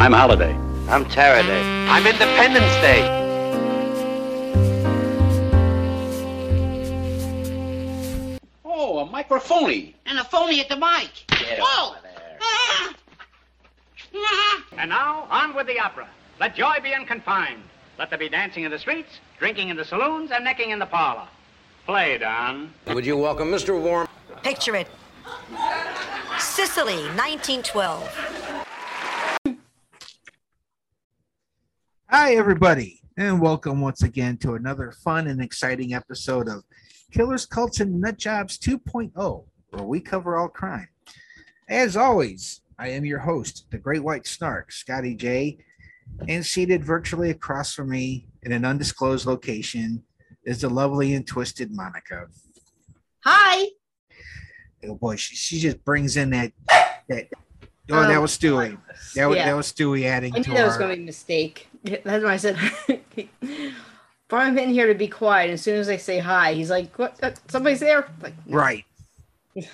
I'm 0.00 0.14
Holiday. 0.14 0.56
I'm 0.88 1.04
Tara 1.04 1.42
Day. 1.42 1.60
I'm 1.86 2.06
Independence 2.06 2.72
Day. 2.80 3.02
Oh, 8.64 9.00
a 9.00 9.04
microphony. 9.04 9.94
And 10.06 10.18
a 10.18 10.24
phony 10.24 10.58
at 10.60 10.70
the 10.70 10.76
mic. 10.76 11.10
Get 11.28 11.60
Whoa! 11.60 11.96
Ah! 12.40 12.94
Ah! 14.16 14.64
And 14.78 14.88
now, 14.88 15.26
on 15.30 15.54
with 15.54 15.66
the 15.66 15.78
opera. 15.78 16.08
Let 16.40 16.54
joy 16.54 16.76
be 16.82 16.94
unconfined. 16.94 17.62
Let 17.98 18.08
there 18.08 18.18
be 18.18 18.30
dancing 18.30 18.64
in 18.64 18.70
the 18.70 18.78
streets, 18.78 19.20
drinking 19.38 19.68
in 19.68 19.76
the 19.76 19.84
saloons, 19.84 20.30
and 20.30 20.42
necking 20.42 20.70
in 20.70 20.78
the 20.78 20.86
parlor. 20.86 21.28
Play, 21.84 22.16
Don. 22.16 22.72
Would 22.86 23.04
you 23.04 23.18
welcome 23.18 23.50
Mr. 23.50 23.78
Warm? 23.78 24.08
Picture 24.42 24.76
it. 24.76 24.88
Sicily, 26.38 27.02
1912. 27.16 28.49
Hi, 32.12 32.34
everybody, 32.34 33.00
and 33.16 33.40
welcome 33.40 33.80
once 33.80 34.02
again 34.02 34.36
to 34.38 34.54
another 34.54 34.90
fun 34.90 35.28
and 35.28 35.40
exciting 35.40 35.94
episode 35.94 36.48
of 36.48 36.64
Killers, 37.12 37.46
Cults, 37.46 37.78
and 37.78 38.00
Nut 38.00 38.18
Jobs 38.18 38.58
2.0, 38.58 39.44
where 39.70 39.84
we 39.84 40.00
cover 40.00 40.36
all 40.36 40.48
crime. 40.48 40.88
As 41.68 41.96
always, 41.96 42.62
I 42.80 42.88
am 42.88 43.04
your 43.04 43.20
host, 43.20 43.66
the 43.70 43.78
Great 43.78 44.02
White 44.02 44.26
Snark, 44.26 44.72
Scotty 44.72 45.14
J, 45.14 45.58
and 46.26 46.44
seated 46.44 46.84
virtually 46.84 47.30
across 47.30 47.74
from 47.74 47.90
me 47.90 48.26
in 48.42 48.50
an 48.50 48.64
undisclosed 48.64 49.24
location 49.24 50.02
is 50.44 50.62
the 50.62 50.68
lovely 50.68 51.14
and 51.14 51.24
twisted 51.24 51.70
Monica. 51.70 52.26
Hi. 53.24 53.66
Oh 54.84 54.96
boy, 54.96 55.14
she, 55.14 55.36
she 55.36 55.60
just 55.60 55.84
brings 55.84 56.16
in 56.16 56.30
that 56.30 56.50
that. 57.08 57.28
Oh, 57.90 58.02
that 58.02 58.16
Um, 58.16 58.22
was 58.22 58.36
Stewie. 58.36 58.78
That 59.14 59.26
was 59.26 59.36
yeah. 59.36 59.46
that 59.46 59.56
was 59.56 59.72
Stewie 59.72 60.04
adding 60.04 60.34
I 60.34 60.38
knew 60.38 60.54
that 60.54 60.66
was 60.66 60.76
going 60.76 60.90
to 60.90 60.96
be 60.96 61.02
a 61.02 61.06
mistake. 61.06 61.68
That's 61.84 62.24
why 62.24 62.32
I 62.32 62.36
said, 62.36 62.56
him 64.30 64.58
in 64.58 64.70
here 64.70 64.86
to 64.86 64.94
be 64.94 65.08
quiet. 65.08 65.50
As 65.50 65.62
soon 65.62 65.76
as 65.76 65.88
I 65.88 65.96
say 65.96 66.18
hi, 66.18 66.54
he's 66.54 66.70
like, 66.70 66.96
"What? 66.98 67.22
Uh, 67.22 67.32
somebody's 67.48 67.80
there?" 67.80 68.08
Like, 68.22 68.34
no. 68.46 68.56
Right. 68.56 68.84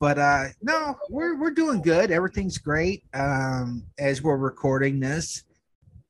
But 0.00 0.18
uh 0.18 0.46
no, 0.60 0.96
we're 1.10 1.38
we're 1.38 1.52
doing 1.52 1.80
good. 1.80 2.10
Everything's 2.10 2.58
great. 2.58 3.04
Um 3.14 3.84
as 4.00 4.20
we're 4.20 4.36
recording 4.36 4.98
this, 4.98 5.44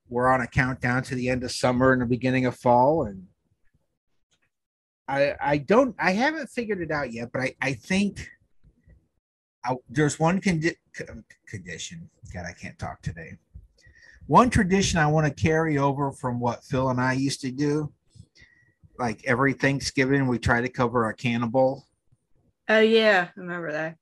we're 0.09 0.33
on 0.33 0.41
a 0.41 0.47
countdown 0.47 1.03
to 1.03 1.15
the 1.15 1.29
end 1.29 1.45
of 1.45 1.53
summer 1.53 1.93
and 1.93 2.01
the 2.01 2.07
beginning 2.07 2.47
of 2.47 2.57
fall 2.57 3.05
and 3.05 3.27
I 5.07 5.35
I 5.39 5.59
don't 5.59 5.95
I 5.99 6.13
haven't 6.13 6.49
figured 6.49 6.81
it 6.81 6.91
out 6.91 7.13
yet, 7.13 7.29
but 7.35 7.43
I 7.43 7.55
I 7.61 7.75
think 7.75 8.31
I, 9.65 9.77
there's 9.89 10.19
one 10.19 10.41
condi- 10.41 10.77
condition. 11.47 12.09
God, 12.33 12.47
I 12.49 12.53
can't 12.53 12.79
talk 12.79 13.03
today. 13.03 13.37
One 14.27 14.51
tradition 14.51 14.99
I 14.99 15.07
want 15.07 15.27
to 15.27 15.43
carry 15.43 15.79
over 15.79 16.13
from 16.13 16.41
what 16.41 16.65
Phil 16.65 16.91
and 16.91 17.01
I 17.01 17.13
used 17.13 17.41
to 17.43 17.51
do. 17.51 17.93
Like 18.99 19.25
every 19.25 19.53
Thanksgiving, 19.53 20.27
we 20.27 20.39
try 20.39 20.61
to 20.61 20.69
cover 20.69 21.09
a 21.09 21.15
cannibal. 21.15 21.87
Oh 22.69 22.81
yeah, 22.81 23.29
I 23.37 23.41
remember 23.41 23.73
that. 23.73 23.97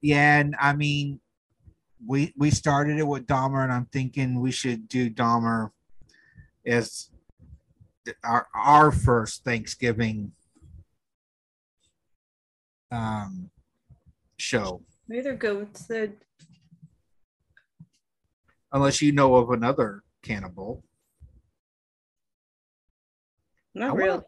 Yeah, 0.00 0.38
and 0.38 0.54
I 0.60 0.74
mean, 0.74 1.20
we 2.06 2.32
we 2.36 2.50
started 2.50 2.98
it 2.98 3.06
with 3.06 3.26
Dahmer, 3.26 3.64
and 3.64 3.72
I'm 3.72 3.86
thinking 3.86 4.40
we 4.40 4.52
should 4.52 4.88
do 4.88 5.10
Dahmer 5.10 5.70
as 6.64 7.10
our 8.22 8.46
our 8.54 8.92
first 8.92 9.44
Thanksgiving 9.44 10.32
um 12.92 13.50
show. 14.36 14.82
Maybe 15.08 15.22
they're 15.22 15.34
goats. 15.34 15.86
That 15.86 16.12
Unless 18.72 19.00
you 19.00 19.12
know 19.12 19.34
of 19.36 19.50
another 19.50 20.02
cannibal, 20.22 20.84
I 23.74 23.78
not 23.80 23.92
wanna- 23.92 24.04
really. 24.04 24.22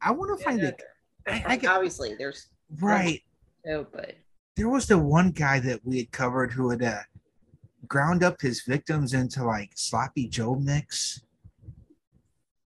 I 0.00 0.10
want 0.10 0.38
to 0.38 0.44
find 0.44 0.60
Yeah, 0.60 0.68
it. 0.68 0.82
I, 1.26 1.30
I 1.30 1.34
I 1.44 1.48
mean, 1.50 1.58
get, 1.60 1.70
obviously, 1.70 2.14
there's 2.14 2.48
right. 2.80 3.20
no, 3.64 3.84
but 3.90 4.16
There 4.56 4.68
was 4.68 4.86
the 4.86 4.98
one 4.98 5.30
guy 5.30 5.58
that 5.60 5.84
we 5.84 5.98
had 5.98 6.12
covered 6.12 6.52
who 6.52 6.70
had 6.70 6.82
uh, 6.82 7.00
ground 7.88 8.22
up 8.22 8.40
his 8.40 8.62
victims 8.62 9.14
into 9.14 9.44
like 9.44 9.70
sloppy 9.74 10.28
Joe 10.28 10.54
mix 10.56 11.22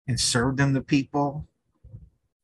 and 0.07 0.19
served 0.19 0.57
them 0.57 0.73
to 0.73 0.81
people. 0.81 1.47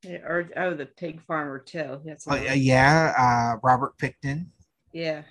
yeah, 0.04 0.18
or 0.18 0.50
oh, 0.56 0.74
the 0.74 0.86
pig 0.86 1.22
farmer 1.24 1.60
too. 1.60 2.00
That's 2.06 2.28
Uh, 2.28 2.36
yeah, 2.56 3.14
uh, 3.18 3.60
Robert 3.64 3.98
Pickton. 3.98 4.48
Yeah. 4.96 5.24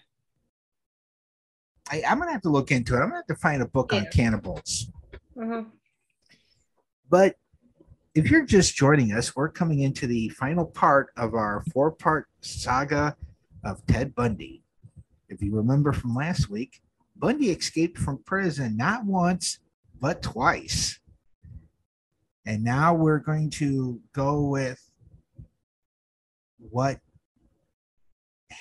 I, 1.90 2.02
I'm 2.06 2.18
gonna 2.18 2.32
have 2.32 2.42
to 2.42 2.50
look 2.50 2.70
into 2.70 2.94
it. 2.94 2.98
I'm 2.98 3.04
gonna 3.08 3.16
have 3.16 3.26
to 3.26 3.36
find 3.36 3.62
a 3.62 3.66
book 3.66 3.94
on 3.94 4.06
cannibals. 4.12 4.90
Uh-huh. 5.40 5.64
But 7.08 7.36
if 8.14 8.30
you're 8.30 8.44
just 8.44 8.76
joining 8.76 9.12
us, 9.12 9.34
we're 9.34 9.48
coming 9.48 9.80
into 9.80 10.06
the 10.06 10.28
final 10.28 10.66
part 10.66 11.12
of 11.16 11.34
our 11.34 11.64
four-part 11.72 12.28
saga 12.42 13.16
of 13.64 13.84
Ted 13.86 14.14
Bundy. 14.14 14.62
If 15.30 15.42
you 15.42 15.56
remember 15.56 15.92
from 15.92 16.14
last 16.14 16.50
week, 16.50 16.82
Bundy 17.16 17.50
escaped 17.50 17.96
from 17.98 18.22
prison 18.24 18.76
not 18.76 19.06
once 19.06 19.60
but 19.98 20.20
twice. 20.20 21.00
And 22.44 22.62
now 22.62 22.94
we're 22.94 23.18
going 23.18 23.48
to 23.50 23.98
go 24.12 24.42
with 24.42 24.90
what 26.58 27.00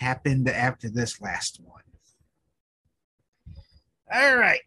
happened 0.03 0.49
after 0.49 0.89
this 0.89 1.21
last 1.21 1.59
one. 1.63 1.81
All 4.13 4.37
right. 4.37 4.59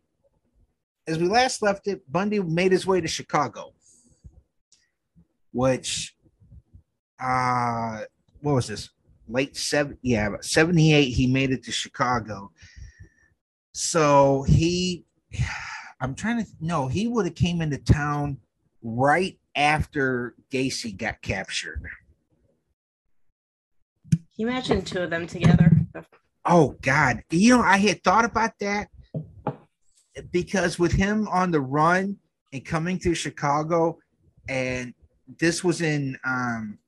As 1.06 1.18
we 1.18 1.28
last 1.28 1.62
left 1.62 1.86
it, 1.86 2.00
Bundy 2.10 2.40
made 2.40 2.72
his 2.72 2.86
way 2.86 3.00
to 3.00 3.06
Chicago, 3.06 3.74
which, 5.52 6.16
uh, 7.20 8.00
what 8.40 8.54
was 8.54 8.66
this? 8.66 8.90
Late 9.28 9.56
seven, 9.56 9.98
yeah, 10.02 10.28
about 10.28 10.44
78. 10.44 11.04
He 11.04 11.26
made 11.26 11.50
it 11.50 11.62
to 11.64 11.72
Chicago. 11.72 12.50
So 13.72 14.42
he, 14.48 15.04
I'm 16.00 16.14
trying 16.14 16.44
to, 16.44 16.50
no, 16.60 16.88
he 16.88 17.06
would 17.06 17.26
have 17.26 17.34
came 17.34 17.60
into 17.60 17.78
town 17.78 18.38
right 18.82 19.38
after 19.54 20.34
Gacy 20.50 20.96
got 20.96 21.20
captured. 21.22 21.82
You 24.36 24.48
imagine 24.48 24.82
two 24.82 25.02
of 25.02 25.10
them 25.10 25.26
together? 25.26 25.72
Oh 26.44 26.76
God, 26.82 27.22
you 27.30 27.56
know, 27.56 27.62
I 27.62 27.78
had 27.78 28.04
thought 28.04 28.24
about 28.24 28.52
that 28.60 28.88
because 30.30 30.78
with 30.78 30.92
him 30.92 31.26
on 31.28 31.50
the 31.50 31.60
run 31.60 32.18
and 32.52 32.64
coming 32.64 32.98
through 32.98 33.14
Chicago, 33.14 33.98
and 34.48 34.94
this 35.38 35.64
was 35.64 35.80
in 35.80 36.18
um, 36.24 36.78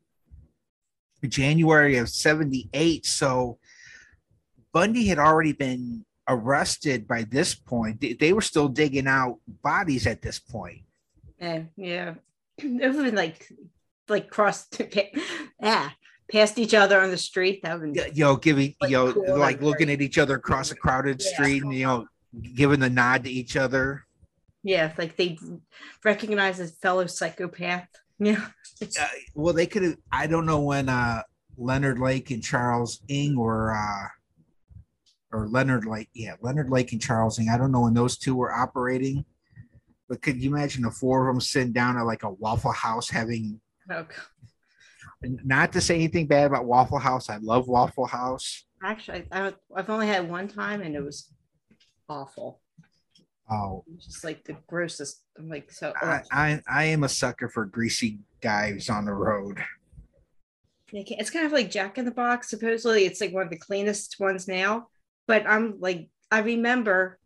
January 1.26 1.96
of 1.96 2.08
'78, 2.08 3.06
so 3.06 3.58
Bundy 4.72 5.06
had 5.06 5.18
already 5.18 5.52
been 5.52 6.04
arrested 6.28 7.08
by 7.08 7.24
this 7.24 7.54
point. 7.54 8.00
They, 8.00 8.12
they 8.12 8.32
were 8.32 8.42
still 8.42 8.68
digging 8.68 9.06
out 9.06 9.38
bodies 9.62 10.06
at 10.06 10.22
this 10.22 10.38
point. 10.38 10.82
Yeah, 11.40 11.62
yeah. 11.76 12.14
It 12.58 12.64
would 12.64 12.82
have 12.82 13.04
been 13.04 13.14
like, 13.14 13.48
like 14.08 14.30
crossed, 14.30 14.80
yeah, 15.62 15.90
past 16.30 16.58
each 16.58 16.74
other 16.74 17.00
on 17.00 17.10
the 17.10 17.16
street. 17.18 17.60
That 17.62 17.80
would 17.80 17.92
be 17.92 18.00
You 18.14 18.24
know, 18.24 18.36
giving 18.36 18.74
Like, 18.80 18.90
you 18.90 18.96
know, 18.96 19.12
cool, 19.12 19.38
like 19.38 19.60
looking 19.62 19.90
at 19.90 20.00
each 20.00 20.18
other 20.18 20.36
across 20.36 20.70
a 20.70 20.76
crowded 20.76 21.20
Yeah. 21.20 21.26
street, 21.32 21.62
and 21.62 21.72
you 21.72 21.86
know, 21.86 22.06
giving 22.54 22.80
the 22.80 22.90
nod 22.90 23.24
to 23.24 23.30
each 23.30 23.56
other. 23.56 24.04
yeah, 24.62 24.92
like 24.98 25.16
they 25.16 25.38
recognize 26.04 26.60
a 26.60 26.66
fellow 26.68 27.06
psychopath. 27.06 27.88
Yeah, 28.20 28.48
uh, 29.00 29.06
well, 29.36 29.54
they 29.54 29.66
could 29.68 29.84
have. 29.84 29.96
I 30.10 30.26
don't 30.26 30.44
know 30.44 30.60
when 30.60 30.88
uh, 30.88 31.22
Leonard 31.56 32.00
Lake 32.00 32.32
and 32.32 32.42
Charles 32.42 33.00
Ng 33.08 33.36
were, 33.38 33.72
uh, 33.76 34.08
or 35.30 35.46
Leonard 35.46 35.84
Lake, 35.86 36.08
yeah, 36.14 36.34
Leonard 36.40 36.68
Lake 36.68 36.90
and 36.90 37.00
Charles 37.00 37.38
Ng. 37.38 37.48
I 37.48 37.56
don't 37.56 37.70
know 37.70 37.82
when 37.82 37.94
those 37.94 38.18
two 38.18 38.34
were 38.34 38.52
operating, 38.52 39.24
but 40.08 40.20
could 40.20 40.42
you 40.42 40.50
imagine 40.50 40.82
the 40.82 40.90
four 40.90 41.28
of 41.28 41.32
them 41.32 41.40
sitting 41.40 41.72
down 41.72 41.96
at 41.96 42.06
like 42.06 42.24
a 42.24 42.30
Waffle 42.30 42.72
House 42.72 43.08
having? 43.08 43.60
oh, 43.88 44.04
Not 45.22 45.72
to 45.72 45.80
say 45.80 45.96
anything 45.96 46.26
bad 46.26 46.46
about 46.46 46.64
Waffle 46.64 46.98
House, 46.98 47.28
I 47.28 47.38
love 47.38 47.66
Waffle 47.66 48.06
House. 48.06 48.64
actually, 48.82 49.24
I, 49.32 49.52
I've 49.74 49.90
only 49.90 50.06
had 50.06 50.30
one 50.30 50.46
time, 50.48 50.80
and 50.80 50.94
it 50.94 51.02
was 51.02 51.32
awful. 52.08 52.60
Oh, 53.50 53.84
Just 53.98 54.24
like 54.24 54.44
the 54.44 54.56
grossest. 54.66 55.22
I'm 55.38 55.48
like 55.48 55.72
so. 55.72 55.92
I, 56.00 56.20
I 56.30 56.62
I 56.68 56.84
am 56.84 57.02
a 57.02 57.08
sucker 57.08 57.48
for 57.48 57.64
greasy 57.64 58.20
dives 58.40 58.90
on 58.90 59.06
the 59.06 59.12
road. 59.12 59.58
It's 60.92 61.30
kind 61.30 61.46
of 61.46 61.52
like 61.52 61.70
Jack 61.70 61.98
in 61.98 62.04
the 62.04 62.10
Box. 62.10 62.50
Supposedly, 62.50 63.04
it's 63.04 63.20
like 63.20 63.32
one 63.32 63.44
of 63.44 63.50
the 63.50 63.58
cleanest 63.58 64.16
ones 64.20 64.48
now. 64.48 64.88
But 65.26 65.46
I'm 65.46 65.80
like, 65.80 66.08
I 66.30 66.40
remember 66.40 67.18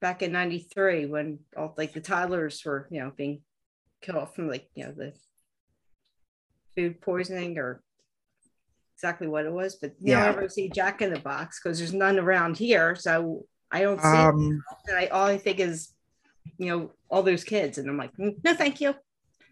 back 0.00 0.22
in 0.22 0.32
'93 0.32 1.06
when 1.06 1.40
all 1.56 1.74
like 1.76 1.92
the 1.92 2.00
toddlers 2.00 2.62
were, 2.64 2.88
you 2.90 3.00
know, 3.00 3.12
being 3.14 3.42
killed 4.02 4.34
from 4.34 4.48
like 4.48 4.68
you 4.74 4.84
know 4.86 4.92
the 4.92 5.12
food 6.76 7.00
poisoning 7.00 7.58
or 7.58 7.82
exactly 8.96 9.26
what 9.28 9.46
it 9.46 9.52
was. 9.52 9.76
But 9.76 9.92
now 10.00 10.18
Yeah. 10.18 10.24
I 10.24 10.28
ever 10.28 10.48
see 10.48 10.68
Jack 10.68 11.02
in 11.02 11.12
the 11.12 11.20
Box 11.20 11.60
because 11.62 11.78
there's 11.78 11.92
none 11.94 12.18
around 12.18 12.56
here. 12.58 12.94
So 12.94 13.46
I 13.70 13.82
don't 13.82 14.00
see 14.00 14.06
it. 14.08 14.14
Um, 14.14 14.62
And 14.88 14.96
I 14.96 15.06
all 15.06 15.26
I 15.26 15.38
think 15.38 15.60
is, 15.60 15.92
you 16.58 16.66
know, 16.66 16.92
all 17.08 17.22
those 17.22 17.44
kids, 17.44 17.78
and 17.78 17.88
I'm 17.88 17.96
like, 17.96 18.12
"Mm, 18.16 18.36
no, 18.44 18.54
thank 18.54 18.80
you. 18.80 18.94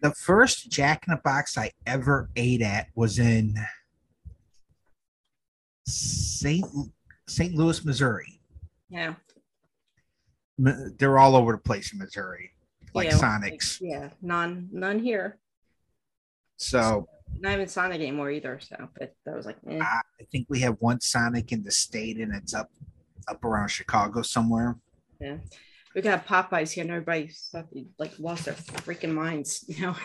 the 0.01 0.13
first 0.13 0.69
Jack 0.71 1.03
in 1.07 1.11
the 1.13 1.19
Box 1.21 1.57
I 1.57 1.71
ever 1.85 2.29
ate 2.37 2.61
at 2.61 2.87
was 2.95 3.19
in 3.19 3.55
Saint 5.85 6.65
St. 7.27 7.53
Louis, 7.53 7.83
Missouri. 7.85 8.39
Yeah, 8.89 9.15
They're 10.57 11.19
all 11.19 11.35
over 11.35 11.51
the 11.51 11.57
place 11.59 11.91
in 11.93 11.99
Missouri, 11.99 12.51
like 12.93 13.09
Yeah, 13.09 13.17
Sonics. 13.17 13.77
yeah, 13.81 14.09
none, 14.21 14.67
none 14.71 14.99
here. 14.99 15.37
So 16.59 17.07
Not 17.39 17.53
even 17.53 17.67
Sonic 17.67 18.01
anymore 18.01 18.31
either. 18.31 18.59
So, 18.59 18.75
but 18.97 19.15
that 19.25 19.35
was 19.35 19.45
like, 19.45 19.57
eh. 19.69 19.79
I 19.81 20.01
I 20.21 20.23
think 20.31 20.47
we 20.49 20.59
have 20.59 20.75
one 20.79 20.99
Sonic 21.01 21.51
in 21.51 21.63
the 21.63 21.71
state, 21.71 22.17
and 22.17 22.33
it's 22.35 22.53
up 22.53 22.69
up 23.27 23.43
around 23.45 23.69
Chicago 23.69 24.21
somewhere. 24.21 24.77
yeah. 25.19 25.37
We 25.95 26.01
got 26.03 26.27
Popeyes 26.27 26.71
here, 26.71 26.83
and 26.83 26.91
everybody 26.91 27.31
they, 27.51 27.87
like 27.97 28.11
lost 28.19 28.45
their 28.45 28.53
freaking 28.53 29.13
minds. 29.13 29.65
You 29.67 29.81
know, 29.87 29.95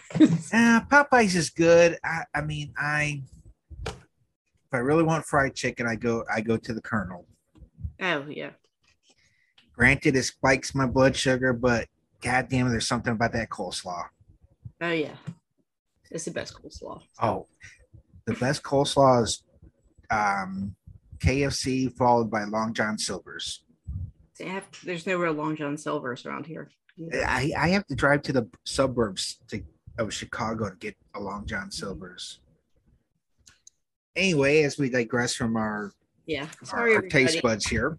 Uh, 0.52 0.80
Popeyes 0.90 1.34
is 1.36 1.50
good. 1.50 1.98
I, 2.02 2.24
I 2.34 2.40
mean, 2.40 2.72
I 2.78 3.22
if 3.86 4.72
I 4.72 4.78
really 4.78 5.02
want 5.02 5.26
fried 5.26 5.54
chicken, 5.54 5.86
I 5.86 5.96
go 5.96 6.24
I 6.34 6.40
go 6.40 6.56
to 6.56 6.72
the 6.72 6.80
Colonel. 6.80 7.26
oh 8.00 8.24
yeah, 8.28 8.50
Granted, 9.74 10.16
it 10.16 10.22
spikes 10.22 10.74
my 10.74 10.86
blood 10.86 11.16
sugar, 11.16 11.52
but 11.52 11.86
goddamn, 12.22 12.70
there's 12.70 12.88
something 12.88 13.12
about 13.12 13.32
that 13.32 13.50
coleslaw. 13.50 14.04
oh 14.80 14.90
yeah, 14.90 15.16
it's 16.14 16.24
the 16.24 16.30
best 16.30 16.54
coleslaw. 16.54 17.02
Oh, 17.20 17.48
the 18.26 18.34
best 18.34 18.62
coleslaw 18.62 19.24
is 19.24 19.42
um, 20.10 20.74
KFC 21.18 21.92
followed 21.92 22.30
by 22.30 22.44
Long 22.44 22.72
John 22.72 22.96
Silver's. 22.96 23.64
Have, 24.40 24.66
there's 24.84 25.06
no 25.06 25.18
real 25.18 25.32
Long 25.32 25.56
John 25.56 25.76
Silver's 25.76 26.24
around 26.24 26.46
here. 26.46 26.70
I, 27.26 27.52
I 27.58 27.68
have 27.70 27.86
to 27.88 27.96
drive 27.96 28.22
to 28.22 28.32
the 28.32 28.48
suburbs 28.64 29.40
to, 29.48 29.62
of 29.98 30.14
Chicago 30.14 30.70
to 30.70 30.76
get 30.76 30.96
a 31.14 31.20
Long 31.20 31.46
John 31.46 31.70
Silver's. 31.70 32.40
Anyway, 34.14 34.62
as 34.62 34.78
we 34.78 34.88
digress 34.88 35.34
from 35.34 35.56
our 35.56 35.92
Yeah, 36.26 36.46
our, 36.60 36.66
sorry, 36.66 36.94
our 36.94 37.02
taste 37.02 37.42
buds 37.42 37.66
here. 37.66 37.98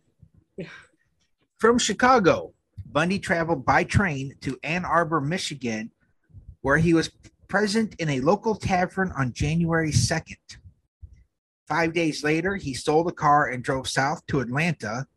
From 1.57 1.77
Chicago, 1.77 2.53
Bundy 2.85 3.19
traveled 3.19 3.65
by 3.65 3.83
train 3.83 4.35
to 4.41 4.57
Ann 4.63 4.85
Arbor, 4.85 5.19
Michigan, 5.19 5.91
where 6.61 6.77
he 6.77 6.93
was 6.93 7.09
present 7.47 7.95
in 7.99 8.09
a 8.09 8.21
local 8.21 8.55
tavern 8.55 9.11
on 9.17 9.33
January 9.33 9.91
2nd. 9.91 10.57
Five 11.67 11.93
days 11.93 12.23
later, 12.23 12.55
he 12.55 12.73
stole 12.73 13.03
the 13.03 13.11
car 13.11 13.47
and 13.47 13.63
drove 13.63 13.87
south 13.87 14.25
to 14.27 14.39
Atlanta, 14.39 15.07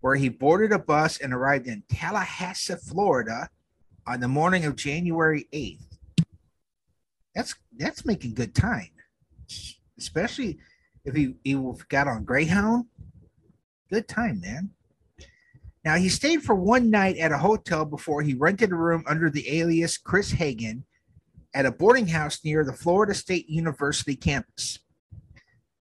where 0.00 0.16
he 0.16 0.28
boarded 0.28 0.72
a 0.72 0.78
bus 0.78 1.18
and 1.18 1.32
arrived 1.32 1.68
in 1.68 1.84
Tallahassee, 1.88 2.74
Florida 2.74 3.48
on 4.06 4.20
the 4.20 4.28
morning 4.28 4.64
of 4.64 4.74
January 4.74 5.46
8th. 5.52 5.86
That's 7.34 7.54
that's 7.78 8.04
making 8.04 8.34
good 8.34 8.54
time. 8.54 8.90
Especially 9.96 10.58
if 11.04 11.14
he, 11.14 11.36
he 11.44 11.54
got 11.88 12.08
on 12.08 12.24
Greyhound. 12.24 12.86
Good 13.90 14.08
time, 14.08 14.40
man. 14.40 14.70
Now 15.84 15.96
he 15.96 16.08
stayed 16.08 16.42
for 16.42 16.54
one 16.54 16.90
night 16.90 17.16
at 17.16 17.32
a 17.32 17.38
hotel 17.38 17.84
before 17.84 18.22
he 18.22 18.34
rented 18.34 18.72
a 18.72 18.76
room 18.76 19.04
under 19.06 19.30
the 19.30 19.48
alias 19.58 19.98
Chris 19.98 20.32
Hagen 20.32 20.84
at 21.54 21.66
a 21.66 21.72
boarding 21.72 22.08
house 22.08 22.40
near 22.44 22.64
the 22.64 22.72
Florida 22.72 23.14
State 23.14 23.48
University 23.48 24.16
campus. 24.16 24.78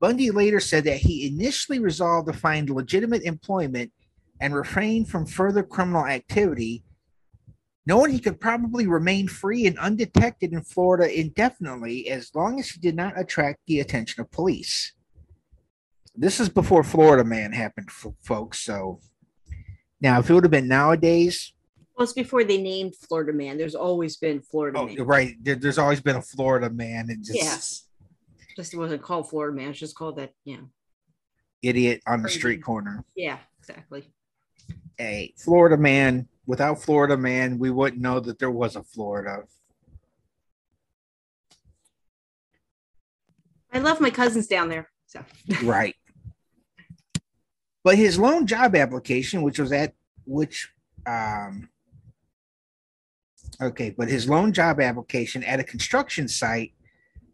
Bundy 0.01 0.31
later 0.31 0.59
said 0.59 0.85
that 0.85 0.99
he 0.99 1.27
initially 1.27 1.79
resolved 1.79 2.27
to 2.27 2.33
find 2.33 2.69
legitimate 2.69 3.23
employment 3.23 3.93
and 4.41 4.55
refrain 4.55 5.05
from 5.05 5.27
further 5.27 5.63
criminal 5.63 6.07
activity, 6.07 6.83
knowing 7.87 8.11
he 8.11 8.19
could 8.19 8.41
probably 8.41 8.87
remain 8.87 9.29
free 9.29 9.67
and 9.67 9.79
undetected 9.79 10.53
in 10.53 10.63
Florida 10.63 11.21
indefinitely 11.21 12.09
as 12.09 12.35
long 12.35 12.59
as 12.59 12.71
he 12.71 12.81
did 12.81 12.97
not 12.97 13.19
attract 13.19 13.61
the 13.67 13.79
attention 13.79 14.21
of 14.21 14.31
police. 14.33 14.93
This 16.17 16.41
is 16.41 16.49
before 16.49 16.83
Florida 16.83 17.25
Man 17.25 17.53
happened, 17.53 17.91
folks. 17.91 18.59
So 18.61 19.01
now, 20.01 20.19
if 20.19 20.29
it 20.29 20.35
would 20.35 20.45
have 20.45 20.51
been 20.51 20.67
nowadays, 20.69 21.53
Before 22.11 22.43
they 22.43 22.61
named 22.61 22.97
Florida 22.97 23.33
Man. 23.33 23.59
There's 23.59 23.75
always 23.75 24.17
been 24.17 24.41
Florida 24.41 24.79
oh, 24.79 24.87
Man. 24.87 25.03
right, 25.05 25.37
there, 25.43 25.55
there's 25.55 25.79
always 25.79 26.01
been 26.01 26.17
a 26.17 26.23
Florida 26.23 26.71
Man 26.71 27.11
and 27.11 27.25
just 27.25 27.39
Yes. 27.39 27.85
Just 28.57 28.75
it 28.75 28.79
wasn't 28.79 29.03
called 29.03 29.31
Florida 29.31 29.57
Man. 29.57 29.71
It's 29.71 29.79
just 29.79 29.95
called 29.95 30.17
that. 30.17 30.33
Yeah. 30.45 30.61
idiot 31.63 32.03
on 32.07 32.23
the 32.23 32.29
street 32.29 32.63
corner. 32.63 33.05
Yeah. 33.15 33.39
Exactly. 33.61 34.11
A 35.01 35.33
Florida 35.37 35.77
Man. 35.77 36.29
Without 36.45 36.83
Florida 36.83 37.17
Man, 37.17 37.59
we 37.59 37.71
wouldn't 37.71 38.03
know 38.03 38.19
that 38.19 38.41
there 38.41 38.51
was 38.51 38.75
a 38.75 38.83
Florida. 38.83 39.45
I 43.73 43.79
love 43.79 44.01
my 44.01 44.11
cousins 44.11 44.49
down 44.49 44.69
there. 44.69 44.91
So 45.07 45.25
right. 45.63 45.95
But 47.85 47.97
his 47.97 48.19
lone 48.19 48.47
job 48.47 48.75
application, 48.75 49.43
which 49.43 49.59
was 49.59 49.73
at 49.73 49.95
which 50.25 50.73
um 51.07 51.69
okay, 53.61 53.91
but 53.91 54.09
his 54.09 54.29
lone 54.29 54.53
job 54.53 54.81
application 54.81 55.43
at 55.45 55.61
a 55.61 55.65
construction 55.65 56.29
site, 56.29 56.73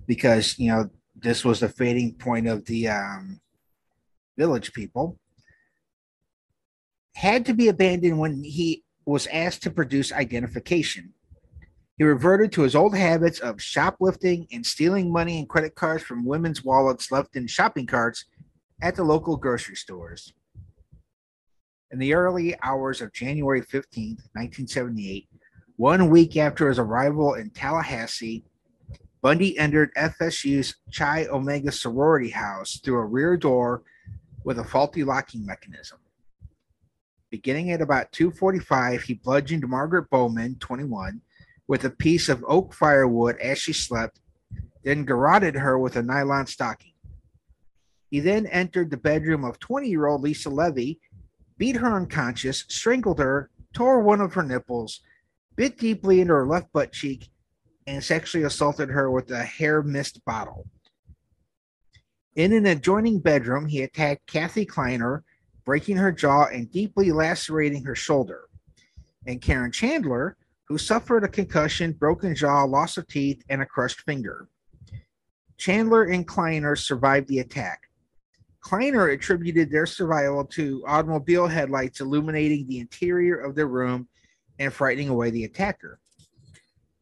because 0.07 0.59
you 0.59 0.71
know, 0.71 0.91
this 1.15 1.45
was 1.45 1.61
the 1.61 1.69
fading 1.69 2.15
point 2.15 2.47
of 2.47 2.65
the 2.67 2.89
um 2.89 3.41
village 4.37 4.73
people, 4.73 5.19
had 7.15 7.45
to 7.47 7.55
be 7.55 7.69
abandoned 7.69 8.19
when 8.19 8.43
he 8.45 8.85
was 9.05 9.27
asked 9.29 9.63
to 9.63 9.71
produce 9.71 10.13
identification. 10.13 11.13
He 11.97 12.05
reverted 12.05 12.53
to 12.53 12.63
his 12.63 12.77
old 12.77 12.97
habits 12.97 13.41
of 13.41 13.61
shoplifting 13.61 14.47
and 14.53 14.65
stealing 14.65 15.13
money 15.13 15.39
and 15.39 15.49
credit 15.49 15.75
cards 15.75 16.05
from 16.05 16.25
women's 16.25 16.63
wallets 16.63 17.11
left 17.11 17.35
in 17.35 17.49
shopping 17.49 17.87
carts 17.87 18.25
at 18.81 18.95
the 18.95 19.03
local 19.03 19.37
grocery 19.37 19.75
stores. 19.75 20.33
In 21.91 21.99
the 21.99 22.15
early 22.15 22.55
hours 22.63 23.01
of 23.01 23.13
January 23.13 23.63
15th, 23.63 24.23
1978, 24.35 25.29
one 25.79 26.11
week 26.11 26.37
after 26.37 26.69
his 26.69 26.79
arrival 26.79 27.35
in 27.35 27.51
Tallahassee, 27.51 28.45
Bundy 29.23 29.57
entered 29.57 29.95
FSU's 29.95 30.75
Chi 30.93 31.27
Omega 31.27 31.71
sorority 31.71 32.31
house 32.31 32.81
through 32.81 32.99
a 32.99 33.07
rear 33.07 33.37
door 33.37 33.85
with 34.43 34.59
a 34.59 34.65
faulty 34.65 35.05
locking 35.05 35.47
mechanism. 35.47 35.99
Beginning 37.31 37.71
at 37.71 37.81
about 37.81 38.11
2:45, 38.11 39.03
he 39.03 39.15
bludgeoned 39.15 39.69
Margaret 39.69 40.11
Bowman, 40.11 40.57
21, 40.57 41.21
with 41.69 41.85
a 41.85 41.91
piece 41.91 42.29
of 42.29 42.45
oak 42.49 42.75
firewood 42.75 43.37
as 43.39 43.59
she 43.59 43.73
slept, 43.73 44.21
then 44.83 45.05
garroted 45.05 45.55
her 45.55 45.79
with 45.79 45.95
a 45.95 46.03
nylon 46.03 46.47
stocking. 46.47 46.95
He 48.11 48.19
then 48.19 48.47
entered 48.47 48.91
the 48.91 48.97
bedroom 48.97 49.45
of 49.45 49.61
20-year-old 49.61 50.23
Lisa 50.23 50.51
Levy, 50.51 50.99
beat 51.57 51.77
her 51.77 51.95
unconscious, 51.95 52.65
strangled 52.69 53.21
her, 53.21 53.51
tore 53.73 54.01
one 54.01 54.21
of 54.21 54.35
her 54.35 54.43
nipples, 54.43 55.03
bit 55.59 55.77
deeply 55.77 56.21
into 56.21 56.33
her 56.33 56.47
left 56.47 56.73
butt 56.73 56.93
cheek, 56.93 57.29
and 57.89 58.03
sexually 58.03 58.45
assaulted 58.45 58.89
her 58.89 59.11
with 59.11 59.29
a 59.33 59.43
hair 59.43 59.83
mist 59.83 60.25
bottle. 60.25 60.69
In 62.37 62.53
an 62.53 62.65
adjoining 62.65 63.19
bedroom, 63.19 63.67
he 63.67 63.83
attacked 63.83 64.25
Kathy 64.29 64.65
Kleiner, 64.65 65.25
breaking 65.65 65.97
her 65.97 66.13
jaw 66.13 66.45
and 66.45 66.71
deeply 66.71 67.11
lacerating 67.11 67.83
her 67.85 67.97
shoulder. 67.97 68.45
And 69.27 69.43
Karen 69.43 69.73
Chandler, 69.73 70.37
who 70.69 70.79
suffered 70.79 71.25
a 71.25 71.29
concussion, 71.29 71.91
broken 71.93 72.37
jaw, 72.37 72.63
loss 72.63 72.97
of 72.97 73.09
teeth, 73.09 73.43
and 73.49 73.61
a 73.61 73.67
crushed 73.67 74.03
finger. 74.03 74.49
Chandler 75.57 76.05
and 76.05 76.25
Kleiner 76.25 76.77
survived 76.77 77.27
the 77.27 77.41
attack. 77.41 77.81
Kleiner 78.61 79.09
attributed 79.09 79.73
their 79.73 79.87
survival 79.87 80.45
to 80.45 80.85
automobile 80.87 81.49
headlights 81.49 82.01
illuminating 82.01 82.69
the 82.69 82.79
interior 82.79 83.39
of 83.39 83.57
their 83.57 83.67
room 83.67 84.07
and 84.59 84.73
frightening 84.73 85.09
away 85.09 85.31
the 85.31 85.45
attacker. 85.45 86.01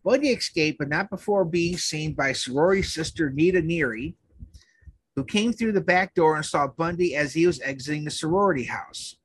Bundy 0.05 0.29
escaped, 0.29 0.79
but 0.79 0.89
not 0.89 1.11
before 1.11 1.45
being 1.45 1.77
seen 1.77 2.13
by 2.13 2.33
sorority 2.33 2.83
sister 2.83 3.31
Nita 3.31 3.61
Neary, 3.61 4.15
who 5.17 5.25
came 5.25 5.53
through 5.53 5.73
the 5.73 5.81
back 5.81 6.15
door 6.15 6.37
and 6.37 6.45
saw 6.45 6.69
Bundy 6.69 7.17
as 7.17 7.35
he 7.35 7.47
was 7.47 7.61
exiting 7.61 8.05
the 8.05 8.11
sorority 8.11 8.65
house. 8.65 9.17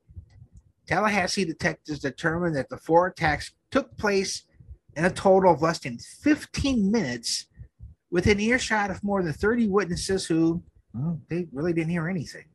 Tallahassee 0.88 1.46
detectives 1.46 2.00
determined 2.00 2.56
that 2.56 2.70
the 2.70 2.78
four 2.78 3.08
attacks 3.08 3.52
took 3.70 3.96
place 3.98 4.46
in 4.96 5.06
a 5.06 5.12
total 5.12 5.54
of 5.54 5.62
less 5.62 5.80
than 5.80 6.00
15 6.00 6.92
minutes 6.92 7.46
within 8.10 8.40
earshot 8.40 8.90
of 8.90 9.04
more 9.04 9.22
than 9.22 9.34
30 9.34 9.68
witnesses 9.68 10.26
who 10.26 10.64
well, 10.94 11.22
they 11.30 11.48
really 11.54 11.74
didn't 11.74 11.92
hear 11.92 12.10
anything. 12.10 12.46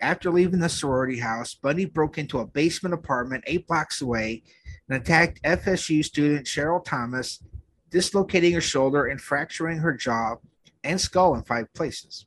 After 0.00 0.30
leaving 0.30 0.60
the 0.60 0.68
sorority 0.68 1.18
house, 1.18 1.54
Bundy 1.54 1.84
broke 1.84 2.18
into 2.18 2.38
a 2.38 2.46
basement 2.46 2.94
apartment 2.94 3.44
eight 3.46 3.66
blocks 3.66 4.00
away 4.00 4.44
and 4.88 5.00
attacked 5.00 5.42
FSU 5.42 6.04
student 6.04 6.46
Cheryl 6.46 6.84
Thomas, 6.84 7.42
dislocating 7.90 8.52
her 8.52 8.60
shoulder 8.60 9.06
and 9.06 9.20
fracturing 9.20 9.78
her 9.78 9.92
jaw 9.92 10.36
and 10.84 11.00
skull 11.00 11.34
in 11.34 11.42
five 11.42 11.72
places. 11.74 12.26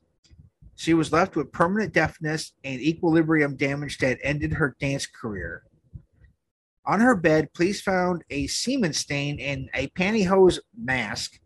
She 0.76 0.92
was 0.92 1.12
left 1.12 1.34
with 1.34 1.52
permanent 1.52 1.94
deafness 1.94 2.52
and 2.62 2.80
equilibrium 2.80 3.56
damage 3.56 3.98
that 3.98 4.18
ended 4.22 4.52
her 4.52 4.76
dance 4.78 5.06
career. 5.06 5.64
On 6.84 7.00
her 7.00 7.14
bed, 7.14 7.52
police 7.54 7.80
found 7.80 8.24
a 8.28 8.48
semen 8.48 8.92
stain 8.92 9.38
and 9.38 9.70
a 9.74 9.86
pantyhose 9.88 10.58
mask 10.76 11.38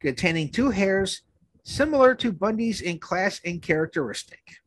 containing 0.00 0.50
two 0.50 0.70
hairs 0.70 1.22
similar 1.64 2.14
to 2.16 2.32
Bundy's 2.32 2.82
in 2.82 2.98
class 2.98 3.40
and 3.44 3.62
characteristic. 3.62 4.61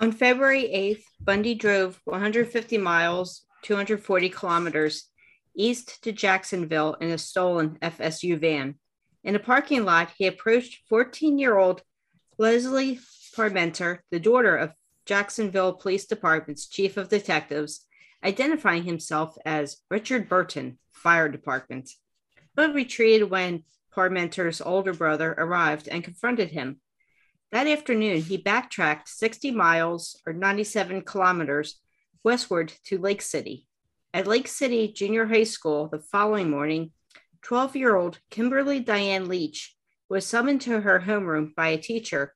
On 0.00 0.12
February 0.12 0.62
8th, 0.62 1.02
Bundy 1.20 1.56
drove 1.56 2.00
150 2.04 2.78
miles, 2.78 3.42
240 3.62 4.28
kilometers 4.28 5.08
east 5.56 6.04
to 6.04 6.12
Jacksonville 6.12 6.94
in 7.00 7.10
a 7.10 7.18
stolen 7.18 7.78
FSU 7.82 8.38
van. 8.38 8.76
In 9.24 9.34
a 9.34 9.40
parking 9.40 9.84
lot, 9.84 10.12
he 10.16 10.28
approached 10.28 10.86
14 10.88 11.40
year 11.40 11.58
old 11.58 11.82
Leslie 12.38 13.00
Parmenter, 13.36 13.98
the 14.12 14.20
daughter 14.20 14.56
of 14.56 14.72
Jacksonville 15.04 15.72
Police 15.72 16.06
Department's 16.06 16.68
chief 16.68 16.96
of 16.96 17.08
detectives, 17.08 17.84
identifying 18.22 18.84
himself 18.84 19.36
as 19.44 19.78
Richard 19.90 20.28
Burton, 20.28 20.78
Fire 20.92 21.28
Department, 21.28 21.90
but 22.54 22.72
retreated 22.72 23.30
when 23.30 23.64
Parmenter's 23.92 24.60
older 24.60 24.92
brother 24.92 25.34
arrived 25.36 25.88
and 25.88 26.04
confronted 26.04 26.50
him. 26.50 26.80
That 27.50 27.66
afternoon, 27.66 28.20
he 28.20 28.36
backtracked 28.36 29.08
60 29.08 29.52
miles 29.52 30.20
or 30.26 30.34
97 30.34 31.02
kilometers 31.02 31.80
westward 32.22 32.74
to 32.84 32.98
Lake 32.98 33.22
City. 33.22 33.66
At 34.12 34.26
Lake 34.26 34.48
City 34.48 34.92
Junior 34.92 35.26
High 35.26 35.44
School 35.44 35.88
the 35.88 35.98
following 35.98 36.50
morning, 36.50 36.92
12 37.42 37.76
year 37.76 37.96
old 37.96 38.18
Kimberly 38.30 38.80
Diane 38.80 39.28
Leach 39.28 39.74
was 40.10 40.26
summoned 40.26 40.60
to 40.62 40.80
her 40.82 41.00
homeroom 41.00 41.54
by 41.54 41.68
a 41.68 41.78
teacher 41.78 42.34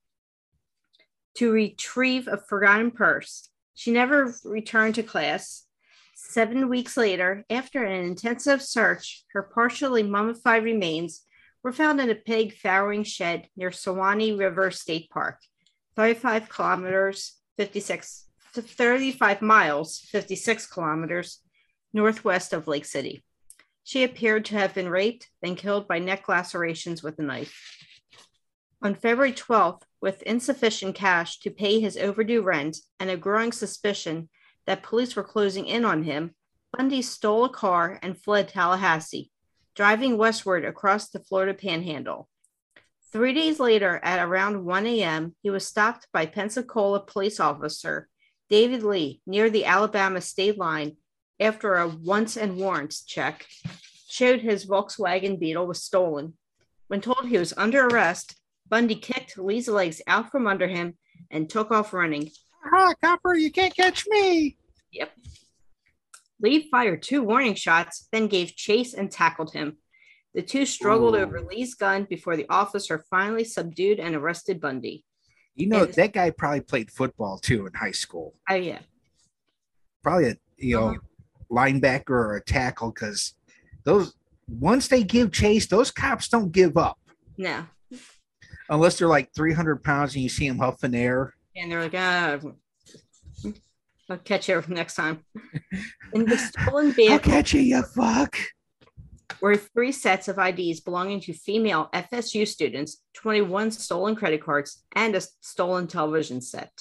to 1.34 1.50
retrieve 1.50 2.26
a 2.26 2.38
forgotten 2.38 2.90
purse. 2.90 3.50
She 3.74 3.90
never 3.90 4.34
returned 4.44 4.94
to 4.94 5.02
class. 5.02 5.66
Seven 6.14 6.68
weeks 6.68 6.96
later, 6.96 7.44
after 7.50 7.84
an 7.84 8.04
intensive 8.04 8.62
search, 8.62 9.24
her 9.32 9.42
partially 9.42 10.02
mummified 10.02 10.64
remains 10.64 11.26
were 11.62 11.72
found 11.72 12.00
in 12.00 12.10
a 12.10 12.14
pig 12.14 12.56
farrowing 12.56 13.06
shed 13.06 13.48
near 13.56 13.70
Suwannee 13.70 14.32
River 14.32 14.70
State 14.70 15.10
Park, 15.10 15.38
35 15.96 16.48
kilometers, 16.48 17.34
56 17.56 18.26
to 18.54 18.62
35 18.62 19.42
miles, 19.42 19.98
56 20.10 20.66
kilometers 20.66 21.40
northwest 21.92 22.52
of 22.52 22.66
Lake 22.66 22.84
City. 22.84 23.22
She 23.84 24.04
appeared 24.04 24.44
to 24.46 24.56
have 24.56 24.74
been 24.74 24.88
raped 24.88 25.28
and 25.42 25.56
killed 25.56 25.88
by 25.88 25.98
neck 25.98 26.28
lacerations 26.28 27.02
with 27.02 27.18
a 27.18 27.22
knife. 27.22 27.54
On 28.80 28.94
February 28.94 29.32
12th, 29.32 29.82
with 30.00 30.22
insufficient 30.22 30.94
cash 30.94 31.38
to 31.40 31.50
pay 31.50 31.80
his 31.80 31.96
overdue 31.96 32.42
rent 32.42 32.78
and 32.98 33.10
a 33.10 33.16
growing 33.16 33.52
suspicion 33.52 34.28
that 34.66 34.82
police 34.82 35.14
were 35.14 35.22
closing 35.22 35.66
in 35.66 35.84
on 35.84 36.02
him, 36.02 36.34
Bundy 36.76 37.02
stole 37.02 37.44
a 37.44 37.48
car 37.48 37.98
and 38.02 38.20
fled 38.20 38.48
Tallahassee, 38.48 39.30
driving 39.74 40.18
westward 40.18 40.64
across 40.64 41.08
the 41.08 41.20
Florida 41.20 41.54
Panhandle. 41.54 42.28
Three 43.12 43.34
days 43.34 43.60
later, 43.60 44.00
at 44.02 44.26
around 44.26 44.64
1 44.64 44.86
a.m., 44.86 45.34
he 45.42 45.50
was 45.50 45.66
stopped 45.66 46.08
by 46.12 46.26
Pensacola 46.26 47.00
police 47.00 47.40
officer 47.40 48.08
David 48.48 48.82
Lee 48.82 49.20
near 49.26 49.50
the 49.50 49.64
Alabama 49.64 50.20
state 50.20 50.58
line 50.58 50.96
after 51.40 51.74
a 51.74 51.88
wants 51.88 52.36
and 52.36 52.56
warrants 52.56 53.02
check 53.02 53.46
showed 54.08 54.40
his 54.40 54.66
Volkswagen 54.66 55.38
Beetle 55.38 55.66
was 55.66 55.82
stolen. 55.82 56.34
When 56.88 57.00
told 57.00 57.26
he 57.28 57.38
was 57.38 57.54
under 57.56 57.86
arrest, 57.86 58.36
Bundy 58.68 58.94
kicked 58.94 59.38
Lee's 59.38 59.68
legs 59.68 60.02
out 60.06 60.30
from 60.30 60.46
under 60.46 60.68
him 60.68 60.96
and 61.30 61.48
took 61.48 61.70
off 61.70 61.92
running. 61.92 62.30
Ha, 62.64 62.94
copper, 63.02 63.34
you 63.34 63.50
can't 63.50 63.74
catch 63.74 64.06
me. 64.06 64.56
Yep. 64.92 65.10
Lee 66.42 66.68
fired 66.70 67.02
two 67.02 67.22
warning 67.22 67.54
shots, 67.54 68.08
then 68.12 68.26
gave 68.26 68.56
chase 68.56 68.92
and 68.94 69.10
tackled 69.10 69.52
him. 69.52 69.78
The 70.34 70.42
two 70.42 70.66
struggled 70.66 71.14
Ooh. 71.14 71.18
over 71.18 71.40
Lee's 71.40 71.74
gun 71.74 72.04
before 72.08 72.36
the 72.36 72.46
officer 72.48 73.04
finally 73.10 73.44
subdued 73.44 74.00
and 74.00 74.14
arrested 74.16 74.60
Bundy. 74.60 75.04
You 75.54 75.66
know, 75.68 75.84
And- 75.84 75.94
that 75.94 76.12
guy 76.12 76.30
probably 76.30 76.62
played 76.62 76.90
football 76.90 77.38
too 77.38 77.66
in 77.66 77.74
high 77.74 77.90
school. 77.92 78.34
Oh, 78.50 78.54
yeah. 78.54 78.80
Probably 80.02 80.30
a 80.30 80.36
you 80.58 80.76
know 80.76 80.96
linebacker 81.50 82.10
or 82.10 82.36
a 82.36 82.42
tackle 82.44 82.90
because 82.90 83.34
those 83.84 84.14
once 84.48 84.88
they 84.88 85.04
give 85.04 85.30
chase, 85.32 85.66
those 85.66 85.90
cops 85.90 86.28
don't 86.28 86.50
give 86.50 86.76
up 86.76 86.98
No. 87.38 87.66
unless 88.68 88.98
they're 88.98 89.08
like 89.08 89.32
300 89.34 89.82
pounds 89.84 90.14
and 90.14 90.22
you 90.22 90.28
see 90.28 90.48
them 90.48 90.58
huffing 90.58 90.94
air. 90.94 91.34
And 91.56 91.70
they're 91.70 91.82
like, 91.82 91.94
ah, 91.94 92.38
I'll 94.10 94.18
catch 94.18 94.48
you 94.48 94.62
next 94.68 94.94
time. 94.94 95.24
In 96.12 96.24
the 96.24 96.36
stolen 96.36 96.92
vehicle, 96.94 97.14
I'll 97.14 97.20
catch 97.20 97.54
you, 97.54 97.60
you 97.60 97.82
fuck. 97.82 98.36
were 99.40 99.56
three 99.56 99.92
sets 99.92 100.28
of 100.28 100.38
IDs 100.38 100.80
belonging 100.80 101.20
to 101.20 101.32
female 101.32 101.88
FSU 101.94 102.46
students, 102.46 103.02
21 103.14 103.70
stolen 103.70 104.16
credit 104.16 104.42
cards, 104.42 104.84
and 104.94 105.14
a 105.14 105.22
stolen 105.40 105.86
television 105.86 106.40
set. 106.40 106.72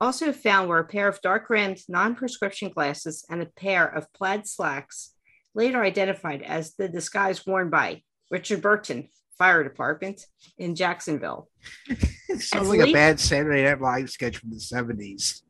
Also 0.00 0.32
found 0.32 0.68
were 0.68 0.80
a 0.80 0.84
pair 0.84 1.06
of 1.06 1.20
dark 1.20 1.48
rimmed 1.48 1.78
non 1.88 2.16
prescription 2.16 2.70
glasses 2.70 3.24
and 3.30 3.40
a 3.40 3.46
pair 3.46 3.86
of 3.86 4.12
plaid 4.12 4.48
slacks, 4.48 5.14
later 5.54 5.82
identified 5.82 6.42
as 6.42 6.74
the 6.74 6.88
disguise 6.88 7.46
worn 7.46 7.70
by 7.70 8.02
Richard 8.28 8.60
Burton, 8.62 9.08
Fire 9.38 9.62
Department 9.62 10.26
in 10.58 10.74
Jacksonville. 10.74 11.48
Sounds 12.28 12.52
As 12.52 12.68
like 12.68 12.80
a 12.88 12.92
bad 12.92 13.20
Saturday 13.20 13.62
Night 13.62 13.80
Live 13.80 14.10
sketch 14.10 14.38
from 14.38 14.50
the 14.50 14.56
70s. 14.56 15.41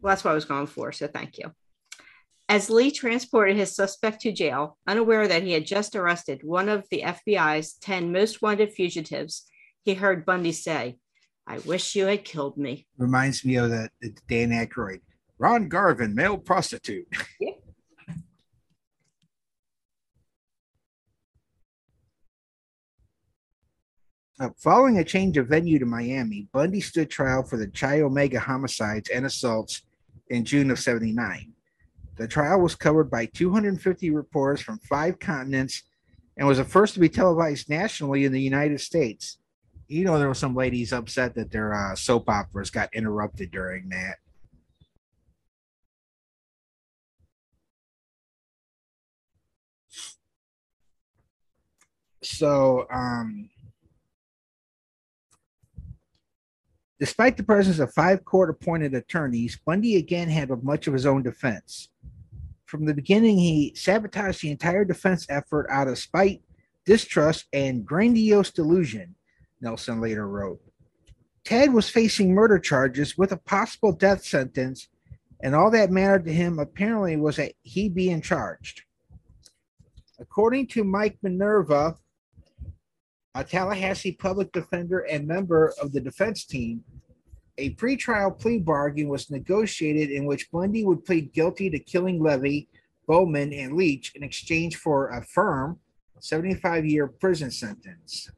Well, 0.00 0.12
that's 0.12 0.24
what 0.24 0.32
I 0.32 0.34
was 0.34 0.44
going 0.44 0.66
for, 0.66 0.92
so 0.92 1.06
thank 1.06 1.38
you. 1.38 1.52
As 2.48 2.70
Lee 2.70 2.90
transported 2.90 3.56
his 3.56 3.74
suspect 3.74 4.22
to 4.22 4.32
jail, 4.32 4.76
unaware 4.86 5.28
that 5.28 5.42
he 5.44 5.52
had 5.52 5.66
just 5.66 5.94
arrested 5.94 6.40
one 6.42 6.68
of 6.68 6.84
the 6.90 7.02
FBI's 7.02 7.74
10 7.74 8.10
most 8.10 8.42
wanted 8.42 8.72
fugitives, 8.72 9.44
he 9.84 9.94
heard 9.94 10.26
Bundy 10.26 10.52
say, 10.52 10.98
I 11.46 11.58
wish 11.58 11.94
you 11.94 12.06
had 12.06 12.24
killed 12.24 12.56
me. 12.56 12.86
Reminds 12.98 13.44
me 13.44 13.56
of 13.56 13.70
the 13.70 13.88
Dan 14.28 14.50
Aykroyd. 14.50 15.00
Ron 15.38 15.68
Garvin, 15.68 16.14
male 16.14 16.38
prostitute. 16.38 17.06
Uh, 24.40 24.48
following 24.56 24.96
a 24.96 25.04
change 25.04 25.36
of 25.36 25.48
venue 25.48 25.78
to 25.78 25.84
Miami, 25.84 26.48
Bundy 26.50 26.80
stood 26.80 27.10
trial 27.10 27.42
for 27.42 27.58
the 27.58 27.66
Chi 27.66 28.00
Omega 28.00 28.40
homicides 28.40 29.10
and 29.10 29.26
assaults 29.26 29.82
in 30.30 30.44
June 30.44 30.70
of 30.70 30.78
79. 30.78 31.52
The 32.16 32.28
trial 32.28 32.60
was 32.60 32.74
covered 32.74 33.10
by 33.10 33.26
250 33.26 34.10
reporters 34.10 34.60
from 34.60 34.78
five 34.78 35.18
continents 35.18 35.82
and 36.36 36.46
was 36.46 36.58
the 36.58 36.64
first 36.64 36.94
to 36.94 37.00
be 37.00 37.08
televised 37.08 37.68
nationally 37.68 38.24
in 38.24 38.32
the 38.32 38.40
United 38.40 38.80
States. 38.80 39.38
You 39.88 40.04
know, 40.04 40.18
there 40.18 40.28
were 40.28 40.34
some 40.34 40.54
ladies 40.54 40.92
upset 40.92 41.34
that 41.34 41.50
their 41.50 41.74
uh, 41.74 41.94
soap 41.94 42.28
operas 42.28 42.70
got 42.70 42.94
interrupted 42.94 43.50
during 43.50 43.88
that. 43.88 44.16
So, 52.22 52.86
um, 52.90 53.50
despite 57.00 57.38
the 57.38 57.42
presence 57.42 57.78
of 57.78 57.92
five 57.94 58.24
court 58.26 58.50
appointed 58.50 58.94
attorneys, 58.94 59.58
Bundy 59.64 59.96
again 59.96 60.28
handled 60.28 60.62
much 60.62 60.86
of 60.86 60.92
his 60.92 61.06
own 61.06 61.22
defense. 61.22 61.88
From 62.66 62.84
the 62.84 62.94
beginning, 62.94 63.38
he 63.38 63.72
sabotaged 63.74 64.42
the 64.42 64.50
entire 64.50 64.84
defense 64.84 65.26
effort 65.30 65.66
out 65.70 65.88
of 65.88 65.98
spite, 65.98 66.42
distrust, 66.84 67.46
and 67.54 67.84
grandiose 67.84 68.52
delusion, 68.52 69.16
Nelson 69.60 70.00
later 70.00 70.28
wrote. 70.28 70.60
Ted 71.42 71.72
was 71.72 71.88
facing 71.88 72.34
murder 72.34 72.58
charges 72.58 73.16
with 73.16 73.32
a 73.32 73.38
possible 73.38 73.92
death 73.92 74.22
sentence, 74.22 74.88
and 75.42 75.54
all 75.54 75.70
that 75.70 75.90
mattered 75.90 76.26
to 76.26 76.32
him 76.32 76.58
apparently 76.58 77.16
was 77.16 77.36
that 77.36 77.54
he 77.62 77.88
being 77.88 78.20
charged. 78.20 78.82
According 80.20 80.66
to 80.68 80.84
Mike 80.84 81.16
Minerva, 81.22 81.96
a 83.34 83.44
Tallahassee 83.44 84.12
public 84.12 84.52
defender 84.52 85.00
and 85.00 85.26
member 85.26 85.72
of 85.80 85.92
the 85.92 86.00
defense 86.00 86.44
team, 86.44 86.82
a 87.58 87.74
pretrial 87.74 88.36
plea 88.36 88.58
bargain 88.58 89.08
was 89.08 89.30
negotiated 89.30 90.10
in 90.10 90.24
which 90.24 90.50
Bundy 90.50 90.84
would 90.84 91.04
plead 91.04 91.32
guilty 91.32 91.70
to 91.70 91.78
killing 91.78 92.22
Levy, 92.22 92.68
Bowman, 93.06 93.52
and 93.52 93.74
Leach 93.74 94.12
in 94.14 94.22
exchange 94.22 94.76
for 94.76 95.08
a 95.10 95.24
firm 95.24 95.78
75 96.20 96.86
year 96.86 97.06
prison 97.06 97.50
sentence. 97.50 98.30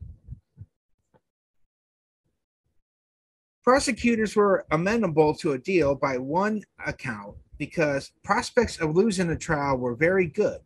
Prosecutors 3.64 4.34
were 4.34 4.66
amenable 4.72 5.34
to 5.37 5.52
a 5.52 5.58
deal 5.58 5.94
by 5.94 6.18
one 6.18 6.62
account 6.84 7.37
because 7.58 8.11
prospects 8.25 8.80
of 8.80 8.96
losing 8.96 9.28
the 9.28 9.37
trial 9.37 9.76
were 9.76 9.94
very 9.94 10.26
good. 10.26 10.58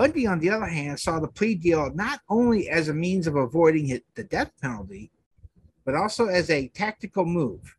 Bundy, 0.00 0.26
on 0.26 0.38
the 0.38 0.48
other 0.48 0.64
hand, 0.64 0.98
saw 0.98 1.20
the 1.20 1.28
plea 1.28 1.54
deal 1.54 1.92
not 1.94 2.20
only 2.30 2.70
as 2.70 2.88
a 2.88 2.94
means 2.94 3.26
of 3.26 3.36
avoiding 3.36 4.00
the 4.14 4.24
death 4.24 4.50
penalty, 4.62 5.12
but 5.84 5.94
also 5.94 6.24
as 6.24 6.48
a 6.48 6.68
tactical 6.68 7.26
move. 7.26 7.76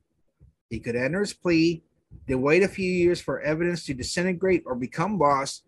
He 0.69 0.79
could 0.79 0.95
enter 0.95 1.21
his 1.21 1.33
plea, 1.33 1.81
then 2.27 2.43
wait 2.43 2.61
a 2.61 2.67
few 2.67 2.87
years 2.87 3.19
for 3.19 3.41
evidence 3.41 3.85
to 3.85 3.95
disintegrate 3.95 4.61
or 4.67 4.75
become 4.75 5.17
lost, 5.17 5.63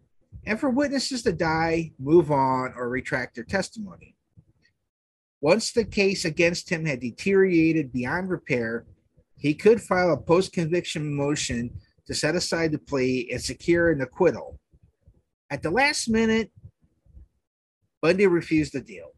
and 0.45 0.59
for 0.59 0.69
witnesses 0.69 1.23
to 1.23 1.33
die, 1.33 1.91
move 1.97 2.29
on, 2.29 2.71
or 2.77 2.87
retract 2.87 3.33
their 3.33 3.45
testimony. 3.45 4.13
Once 5.41 5.71
the 5.71 5.83
case 5.83 6.23
against 6.23 6.69
him 6.69 6.85
had 6.85 6.99
deteriorated 6.99 7.91
beyond 7.91 8.29
repair, 8.29 8.85
he 9.39 9.55
could 9.55 9.81
file 9.81 10.13
a 10.13 10.17
post 10.17 10.53
conviction 10.53 11.15
motion 11.15 11.71
to 12.05 12.13
set 12.13 12.35
aside 12.35 12.71
the 12.71 12.77
plea 12.77 13.27
and 13.31 13.41
secure 13.41 13.91
an 13.91 14.01
acquittal. 14.01 14.59
At 15.49 15.61
the 15.61 15.71
last 15.71 16.09
minute, 16.09 16.51
Bundy 18.01 18.27
refused 18.27 18.73
the 18.73 18.81
deal. 18.81 19.11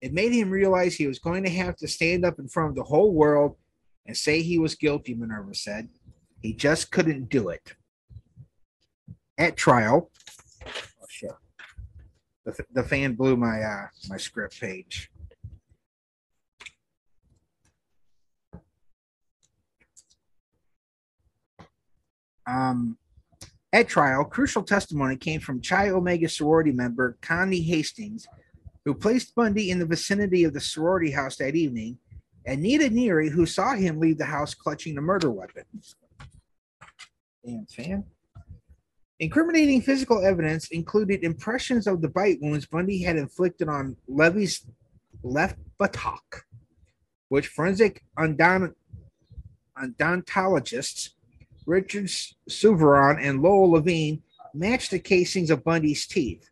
It 0.00 0.12
made 0.12 0.32
him 0.32 0.50
realize 0.50 0.94
he 0.94 1.06
was 1.06 1.18
going 1.18 1.42
to 1.44 1.50
have 1.50 1.76
to 1.76 1.88
stand 1.88 2.24
up 2.24 2.38
in 2.38 2.48
front 2.48 2.70
of 2.70 2.76
the 2.76 2.84
whole 2.84 3.12
world 3.12 3.56
and 4.06 4.16
say 4.16 4.42
he 4.42 4.58
was 4.58 4.74
guilty, 4.74 5.14
Minerva 5.14 5.54
said. 5.54 5.88
He 6.40 6.52
just 6.52 6.90
couldn't 6.90 7.28
do 7.28 7.48
it. 7.48 7.74
At 9.36 9.56
trial, 9.56 10.10
oh 10.66 11.06
shit, 11.08 11.30
the, 12.44 12.64
the 12.72 12.82
fan 12.82 13.14
blew 13.14 13.36
my 13.36 13.60
uh, 13.60 13.86
my 14.08 14.16
script 14.16 14.60
page. 14.60 15.10
Um, 22.48 22.96
at 23.72 23.88
trial, 23.88 24.24
crucial 24.24 24.62
testimony 24.62 25.16
came 25.16 25.40
from 25.40 25.60
Chi 25.60 25.90
Omega 25.90 26.28
sorority 26.28 26.72
member 26.72 27.18
Connie 27.20 27.60
Hastings, 27.60 28.26
who 28.84 28.94
placed 28.94 29.34
Bundy 29.34 29.70
in 29.70 29.78
the 29.78 29.86
vicinity 29.86 30.44
of 30.44 30.54
the 30.54 30.60
sorority 30.60 31.10
house 31.10 31.36
that 31.36 31.54
evening, 31.54 31.98
and 32.46 32.62
Nita 32.62 32.88
Neary, 32.88 33.30
who 33.30 33.44
saw 33.44 33.74
him 33.74 34.00
leave 34.00 34.16
the 34.16 34.24
house 34.24 34.54
clutching 34.54 34.94
the 34.94 35.02
murder 35.02 35.30
weapon. 35.30 35.64
Damn 37.44 37.66
fan. 37.66 38.04
Incriminating 39.20 39.82
physical 39.82 40.24
evidence 40.24 40.68
included 40.68 41.24
impressions 41.24 41.86
of 41.86 42.00
the 42.00 42.08
bite 42.08 42.38
wounds 42.40 42.66
Bundy 42.66 43.02
had 43.02 43.16
inflicted 43.16 43.68
on 43.68 43.96
Levy's 44.06 44.64
left 45.22 45.58
buttock, 45.76 46.46
which 47.28 47.48
forensic 47.48 48.04
odontologists 48.16 51.10
Richard 51.68 52.08
Souviron 52.48 53.18
and 53.20 53.42
Lowell 53.42 53.72
Levine 53.72 54.22
matched 54.54 54.90
the 54.90 54.98
casings 54.98 55.50
of 55.50 55.62
Bundy's 55.62 56.06
teeth. 56.06 56.48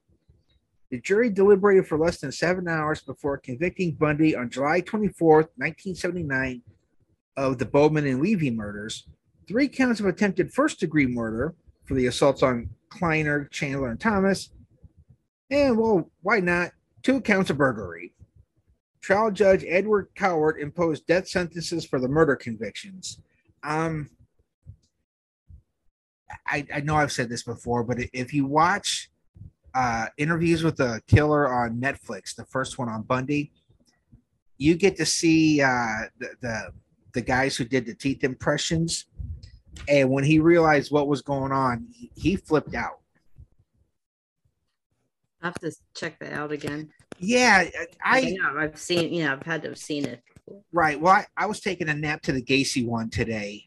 The 0.91 1.01
jury 1.01 1.31
deliberated 1.31 1.89
for 1.89 1.99
less 1.99 2.19
than 2.19 2.31
seven 2.31 2.69
hours 2.69 3.01
before 3.01 3.39
convicting 3.39 3.93
Bundy 3.93 4.37
on 4.37 4.51
July 4.51 4.81
24, 4.83 5.37
1979, 5.57 6.63
of 7.39 7.57
the 7.57 7.65
Bowman 7.65 8.07
and 8.07 8.21
Levy 8.21 8.51
murders, 8.51 9.09
three 9.49 9.69
counts 9.69 10.01
of 10.01 10.07
attempted 10.07 10.53
first 10.53 10.81
degree 10.81 11.07
murder 11.07 11.55
for 11.87 11.95
the 11.95 12.07
assaults 12.07 12.43
on 12.43 12.69
Kleiner, 12.91 13.47
Chandler, 13.47 13.89
and 13.89 14.01
Thomas, 14.01 14.51
and, 15.51 15.79
well, 15.79 16.11
why 16.21 16.41
not, 16.41 16.73
two 17.03 17.23
counts 17.23 17.49
of 17.49 17.57
burglary. 17.57 18.13
Trial 19.01 19.31
Judge 19.31 19.65
Edward 19.67 20.09
Cowart 20.15 20.61
imposed 20.61 21.07
death 21.07 21.27
sentences 21.27 21.87
for 21.87 22.01
the 22.01 22.09
murder 22.09 22.37
convictions. 22.37 23.21
Um, 23.63 24.11
I, 26.47 26.67
I 26.75 26.81
know 26.81 26.97
I've 26.97 27.13
said 27.13 27.29
this 27.29 27.43
before, 27.43 27.85
but 27.85 27.99
if 28.13 28.33
you 28.33 28.47
watch 28.47 29.11
uh, 29.75 30.07
interviews 30.17 30.65
with 30.65 30.77
the 30.77 31.01
killer 31.07 31.53
on 31.53 31.81
Netflix, 31.81 32.35
the 32.35 32.45
first 32.47 32.79
one 32.79 32.89
on 32.89 33.03
Bundy, 33.03 33.53
you 34.59 34.75
get 34.75 34.97
to 34.97 35.07
see 35.07 35.61
uh, 35.61 36.09
the, 36.19 36.31
the 36.41 36.73
the 37.13 37.21
guys 37.23 37.57
who 37.57 37.65
did 37.65 37.87
the 37.87 37.95
teeth 37.95 38.25
impressions, 38.25 39.07
and 39.89 40.11
when 40.11 40.25
he 40.25 40.39
realized 40.39 40.93
what 40.93 41.09
was 41.09 41.23
going 41.23 41.53
on, 41.53 41.87
he, 41.91 42.11
he 42.15 42.37
flipped 42.37 42.75
out. 42.75 43.01
I 45.41 45.47
have 45.47 45.59
to 45.61 45.73
check 45.95 46.19
that 46.21 46.33
out 46.33 46.53
again. 46.53 46.91
Yeah, 47.19 47.65
I, 48.05 48.21
I 48.21 48.21
know 48.33 48.59
I've 48.59 48.79
seen, 48.79 49.13
you 49.13 49.25
know, 49.25 49.33
I've 49.33 49.43
had 49.43 49.63
to 49.63 49.69
have 49.69 49.79
seen 49.79 50.05
it. 50.05 50.23
right. 50.73 51.01
Well, 51.01 51.13
I, 51.13 51.27
I 51.37 51.47
was 51.47 51.61
taking 51.61 51.89
a 51.89 51.95
nap 51.95 52.21
to 52.23 52.33
the 52.33 52.43
Gacy 52.43 52.87
one 52.87 53.09
today, 53.09 53.65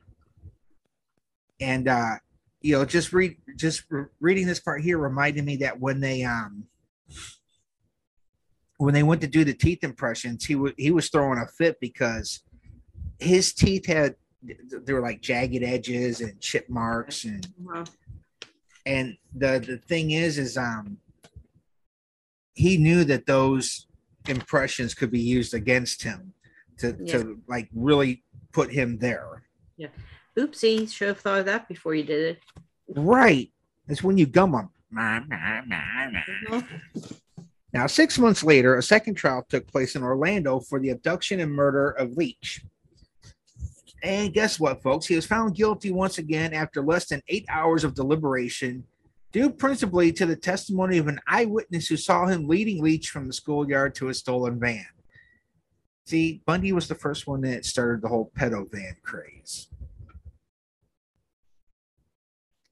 and 1.59 1.87
uh, 1.87 2.15
you 2.61 2.73
know, 2.73 2.85
just 2.85 3.13
read 3.13 3.37
just 3.55 3.83
re- 3.89 4.05
reading 4.19 4.47
this 4.47 4.59
part 4.59 4.81
here 4.81 4.97
reminded 4.97 5.45
me 5.45 5.57
that 5.57 5.79
when 5.79 5.99
they 5.99 6.23
um 6.23 6.65
when 8.77 8.93
they 8.93 9.03
went 9.03 9.21
to 9.21 9.27
do 9.27 9.43
the 9.43 9.53
teeth 9.53 9.83
impressions, 9.83 10.45
he 10.45 10.55
was 10.55 10.73
he 10.77 10.91
was 10.91 11.09
throwing 11.09 11.39
a 11.39 11.47
fit 11.47 11.77
because 11.79 12.41
his 13.19 13.53
teeth 13.53 13.85
had 13.85 14.15
they 14.41 14.93
were 14.93 15.01
like 15.01 15.21
jagged 15.21 15.63
edges 15.63 16.21
and 16.21 16.39
chip 16.39 16.69
marks 16.69 17.25
and 17.25 17.45
Wow. 17.61 17.83
and 18.85 19.17
the 19.35 19.59
the 19.65 19.77
thing 19.77 20.11
is 20.11 20.37
is 20.37 20.57
um 20.57 20.97
he 22.53 22.77
knew 22.77 23.03
that 23.05 23.25
those 23.25 23.87
impressions 24.27 24.93
could 24.93 25.11
be 25.11 25.19
used 25.19 25.53
against 25.53 26.03
him 26.03 26.33
to 26.77 26.93
to 27.07 27.41
like 27.49 27.67
really 27.73 28.23
put 28.53 28.71
him 28.71 28.97
there 28.99 29.43
Oopsie, 30.39 30.89
should 30.89 31.09
have 31.09 31.19
thought 31.19 31.39
of 31.39 31.45
that 31.45 31.67
before 31.67 31.95
you 31.95 32.03
did 32.03 32.37
it. 32.37 32.39
right. 32.95 33.51
It's 33.87 34.03
when 34.03 34.17
you 34.17 34.25
gum 34.25 34.51
them 34.51 34.69
mm-hmm. 34.93 36.59
now 37.73 37.87
six 37.87 38.17
months 38.17 38.43
later 38.43 38.77
a 38.77 38.83
second 38.83 39.15
trial 39.15 39.45
took 39.47 39.67
place 39.67 39.95
in 39.95 40.03
orlando 40.03 40.59
for 40.59 40.79
the 40.79 40.89
abduction 40.89 41.39
and 41.39 41.51
murder 41.51 41.91
of 41.91 42.13
leach. 42.13 42.63
And 44.01 44.33
guess 44.33 44.59
what 44.59 44.81
folks? 44.81 45.07
He 45.07 45.15
was 45.15 45.25
found 45.25 45.55
guilty 45.55 45.91
once 45.91 46.19
again 46.19 46.53
after 46.53 46.81
less 46.81 47.07
than 47.07 47.21
eight 47.27 47.45
hours 47.49 47.83
of 47.83 47.95
deliberation 47.95 48.85
due 49.31 49.49
principally 49.49 50.11
to 50.13 50.25
the 50.25 50.35
testimony 50.35 50.97
of 50.97 51.07
an 51.07 51.19
eyewitness 51.27 51.87
who 51.87 51.97
saw 51.97 52.25
him 52.25 52.47
leading 52.47 52.81
leach 52.81 53.09
from 53.09 53.27
the 53.27 53.33
schoolyard 53.33 53.93
to 53.95 54.07
a 54.07 54.13
stolen 54.13 54.59
van. 54.59 54.85
See 56.05 56.41
bundy 56.45 56.71
was 56.71 56.87
the 56.87 56.95
first 56.95 57.27
one 57.27 57.41
that 57.41 57.65
started 57.65 58.01
the 58.01 58.07
whole 58.07 58.31
pedo 58.35 58.71
van 58.71 58.95
craze 59.03 59.68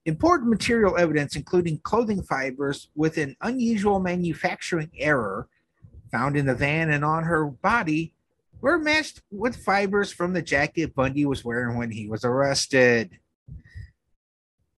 Important 0.08 0.48
material 0.48 0.96
evidence, 0.96 1.36
including 1.36 1.80
clothing 1.80 2.22
fibers 2.22 2.88
with 2.94 3.18
an 3.18 3.36
unusual 3.42 4.00
manufacturing 4.00 4.90
error 4.96 5.48
found 6.10 6.34
in 6.34 6.46
the 6.46 6.54
van 6.54 6.90
and 6.90 7.04
on 7.04 7.24
her 7.24 7.44
body, 7.44 8.14
were 8.62 8.78
matched 8.78 9.20
with 9.30 9.54
fibers 9.54 10.10
from 10.10 10.32
the 10.32 10.40
jacket 10.40 10.94
Bundy 10.94 11.26
was 11.26 11.44
wearing 11.44 11.76
when 11.76 11.90
he 11.90 12.08
was 12.08 12.24
arrested. 12.24 13.18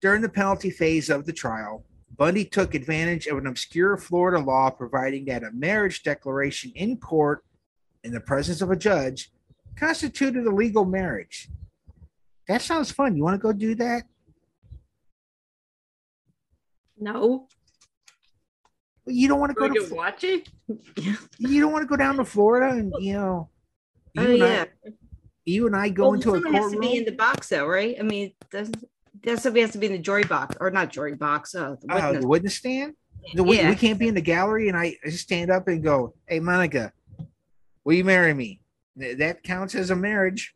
During 0.00 0.20
the 0.20 0.28
penalty 0.28 0.68
phase 0.68 1.08
of 1.08 1.26
the 1.26 1.32
trial, 1.32 1.84
Bundy 2.16 2.44
took 2.44 2.74
advantage 2.74 3.28
of 3.28 3.38
an 3.38 3.46
obscure 3.46 3.96
Florida 3.96 4.44
law 4.44 4.68
providing 4.70 5.26
that 5.26 5.44
a 5.44 5.52
marriage 5.52 6.02
declaration 6.02 6.72
in 6.74 6.96
court 6.96 7.44
in 8.02 8.10
the 8.10 8.18
presence 8.18 8.62
of 8.62 8.72
a 8.72 8.76
judge 8.76 9.30
constituted 9.76 10.44
a 10.44 10.50
legal 10.50 10.84
marriage. 10.84 11.48
That 12.48 12.62
sounds 12.62 12.90
fun. 12.90 13.14
You 13.16 13.22
want 13.22 13.40
to 13.40 13.46
go 13.46 13.52
do 13.52 13.76
that? 13.76 14.09
No. 17.00 17.48
You 19.06 19.28
don't 19.28 19.40
want 19.40 19.50
to 19.50 19.54
go 19.54 19.68
to 19.72 19.80
Fl- 19.86 19.96
watch 19.96 20.24
it? 20.24 20.48
you 21.38 21.60
don't 21.60 21.72
want 21.72 21.82
to 21.82 21.88
go 21.88 21.96
down 21.96 22.16
to 22.18 22.24
Florida 22.24 22.76
and 22.76 22.92
you 23.00 23.14
know 23.14 23.48
you, 24.14 24.22
Oh 24.22 24.26
and, 24.30 24.38
yeah. 24.38 24.64
I, 24.86 24.90
you 25.46 25.66
and 25.66 25.74
I 25.74 25.88
go 25.88 26.04
Well, 26.04 26.12
into 26.14 26.34
a 26.34 26.40
someone 26.40 26.54
has 26.54 26.72
to 26.72 26.78
be 26.78 26.96
in 26.98 27.04
the 27.04 27.12
box 27.12 27.48
though, 27.48 27.66
right? 27.66 27.96
I 27.98 28.02
mean, 28.02 28.32
doesn't 28.52 28.76
that 29.24 29.40
somebody 29.40 29.62
has 29.62 29.72
to 29.72 29.78
be 29.78 29.86
in 29.86 29.92
the 29.92 29.98
jury 29.98 30.22
box 30.24 30.56
or 30.60 30.70
not 30.70 30.90
jury 30.90 31.14
box? 31.14 31.54
Uh, 31.54 31.76
the 31.82 31.92
Uh, 31.92 31.96
witness. 32.06 32.22
the 32.22 32.28
witness 32.28 32.54
stand. 32.56 32.94
The, 33.34 33.42
we, 33.42 33.56
Yeah. 33.58 33.70
we 33.70 33.76
can't 33.76 33.98
be 33.98 34.08
in 34.08 34.14
the 34.14 34.20
gallery, 34.20 34.68
and 34.68 34.76
I, 34.76 34.96
I 35.04 35.10
just 35.10 35.22
stand 35.24 35.50
up 35.50 35.66
and 35.68 35.82
go, 35.82 36.14
"Hey, 36.26 36.40
Monica, 36.40 36.92
will 37.84 37.94
you 37.94 38.04
marry 38.04 38.32
me?" 38.34 38.60
That 38.96 39.42
counts 39.42 39.74
as 39.74 39.90
a 39.90 39.96
marriage, 39.96 40.54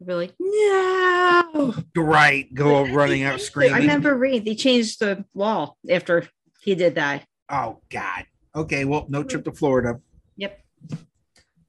really? 0.00 0.32
No. 0.38 1.74
right? 1.96 2.52
Go 2.54 2.86
running 2.86 3.22
out 3.22 3.40
screaming. 3.40 3.74
I 3.74 3.76
screaming. 3.78 3.88
remember 3.88 4.14
reading 4.16 4.44
they 4.44 4.54
changed 4.54 5.00
the 5.00 5.24
law 5.34 5.74
after 5.88 6.28
he 6.60 6.74
did 6.74 6.94
that. 6.96 7.24
Oh 7.48 7.80
God. 7.90 8.26
Okay, 8.54 8.84
well, 8.84 9.06
no 9.08 9.22
trip 9.22 9.44
to 9.44 9.52
Florida. 9.52 10.00
Yep. 10.36 10.60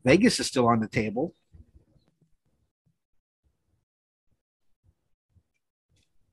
Vegas 0.03 0.39
is 0.39 0.47
still 0.47 0.67
on 0.67 0.79
the 0.79 0.87
table. 0.87 1.33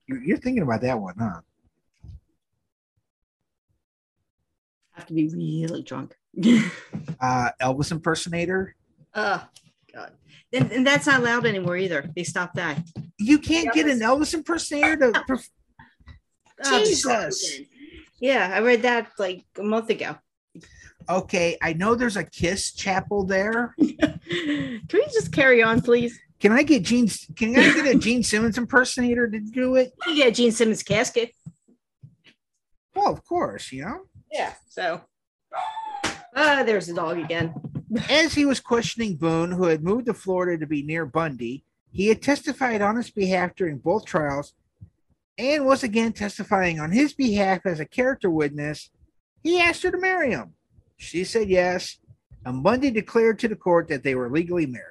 You're, 0.07 0.23
you're 0.23 0.39
thinking 0.39 0.63
about 0.63 0.81
that 0.83 0.99
one, 0.99 1.15
huh? 1.19 1.41
Have 4.93 5.07
to 5.07 5.13
be 5.15 5.29
really 5.29 5.83
drunk. 5.83 6.17
Uh, 7.21 7.51
Elvis 7.61 7.91
impersonator. 7.91 8.77
oh 9.15 9.45
God. 9.95 10.13
And, 10.53 10.71
and 10.73 10.87
that's 10.87 11.07
not 11.07 11.21
allowed 11.21 11.47
anymore 11.47 11.77
either. 11.77 12.11
They 12.15 12.25
stopped 12.25 12.57
that. 12.57 12.79
You 13.19 13.39
can't 13.39 13.73
get 13.73 13.87
an 13.87 14.01
Elvis 14.01 14.35
impersonator 14.35 15.13
to. 15.13 15.21
perf- 15.29 15.49
Oh, 16.65 16.79
Jesus. 16.81 17.61
Yeah, 18.21 18.51
I 18.53 18.59
read 18.61 18.83
that 18.83 19.11
like 19.19 19.45
a 19.59 19.63
month 19.63 19.91
ago. 19.91 20.17
Okay, 21.09 21.57
I 21.63 21.73
know 21.73 21.95
there's 21.95 22.17
a 22.17 22.25
Kiss 22.25 22.73
chapel 22.73 23.25
there. 23.25 23.75
Can 23.79 24.81
we 24.93 25.05
just 25.13 25.33
carry 25.33 25.63
on, 25.63 25.81
please? 25.81 26.19
Can 26.41 26.53
I 26.53 26.63
get 26.65 26.83
Gene? 26.83 27.09
Can 27.37 27.51
I 27.59 27.73
get 27.75 27.87
a 27.87 27.99
Gene 27.99 28.23
Simmons 28.25 28.59
impersonator 28.59 29.29
to 29.29 29.39
do 29.39 29.77
it? 29.77 29.93
You 30.07 30.17
get 30.17 30.35
Gene 30.35 30.53
Simmons 30.53 30.83
casket. 30.83 31.31
Well, 32.95 33.13
of 33.13 33.25
course, 33.25 33.71
you 33.73 33.85
know. 33.85 34.01
Yeah. 34.33 34.53
So, 34.69 35.01
ah, 36.35 36.63
there's 36.67 36.89
the 36.89 36.95
dog 36.95 37.19
again. 37.19 37.55
As 38.11 38.35
he 38.35 38.45
was 38.45 38.61
questioning 38.61 39.17
Boone, 39.17 39.53
who 39.53 39.65
had 39.65 39.83
moved 39.83 40.07
to 40.07 40.15
Florida 40.15 40.59
to 40.59 40.67
be 40.67 40.83
near 40.83 41.07
Bundy, 41.07 41.65
he 41.91 42.09
had 42.09 42.21
testified 42.21 42.83
on 42.83 42.97
his 42.97 43.11
behalf 43.11 43.55
during 43.57 43.79
both 43.79 44.05
trials 44.05 44.53
and 45.39 45.65
was 45.65 45.83
again 45.83 46.13
testifying 46.13 46.81
on 46.81 46.93
his 46.93 47.15
behalf 47.15 47.65
as 47.65 47.81
a 47.81 47.87
character 47.87 48.29
witness. 48.29 48.91
He 49.43 49.61
asked 49.61 49.83
her 49.85 49.91
to 49.91 49.99
marry 49.99 50.33
him. 50.33 50.55
She 50.97 51.25
said 51.25 51.49
yes, 51.49 51.99
and 52.45 52.63
Bundy 52.63 52.91
declared 52.91 53.39
to 53.39 53.49
the 53.49 53.57
court 53.57 53.89
that 53.89 54.03
they 54.03 54.15
were 54.15 54.31
legally 54.31 54.67
married. 54.67 54.85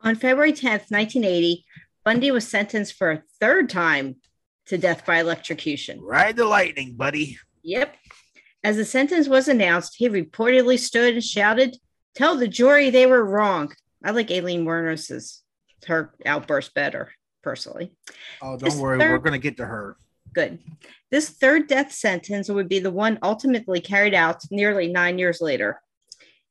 On 0.00 0.14
February 0.14 0.52
10th, 0.52 0.90
1980, 0.90 1.64
Bundy 2.04 2.30
was 2.30 2.46
sentenced 2.46 2.94
for 2.94 3.10
a 3.10 3.22
third 3.40 3.68
time 3.68 4.16
to 4.66 4.78
death 4.78 5.04
by 5.04 5.18
electrocution. 5.18 6.00
Ride 6.00 6.36
the 6.36 6.44
lightning, 6.44 6.94
buddy. 6.94 7.38
Yep. 7.62 7.96
As 8.64 8.76
the 8.76 8.84
sentence 8.84 9.28
was 9.28 9.48
announced, 9.48 9.94
he 9.96 10.08
reportedly 10.08 10.78
stood 10.78 11.14
and 11.14 11.24
shouted, 11.24 11.76
Tell 12.14 12.36
the 12.36 12.48
jury 12.48 12.90
they 12.90 13.06
were 13.06 13.24
wrong. 13.24 13.72
I 14.04 14.10
like 14.10 14.30
Aileen 14.30 14.64
Wuornos's 14.64 15.42
her 15.86 16.12
outburst 16.26 16.74
better, 16.74 17.12
personally. 17.42 17.92
Oh, 18.42 18.56
don't 18.56 18.64
This 18.64 18.76
worry, 18.76 18.98
third- 18.98 19.12
we're 19.12 19.18
going 19.18 19.32
to 19.32 19.38
get 19.38 19.56
to 19.58 19.66
her. 19.66 19.96
Good. 20.34 20.58
This 21.10 21.30
third 21.30 21.68
death 21.68 21.92
sentence 21.92 22.48
would 22.48 22.68
be 22.68 22.80
the 22.80 22.90
one 22.90 23.18
ultimately 23.22 23.80
carried 23.80 24.14
out 24.14 24.42
nearly 24.50 24.88
nine 24.88 25.18
years 25.18 25.40
later. 25.40 25.80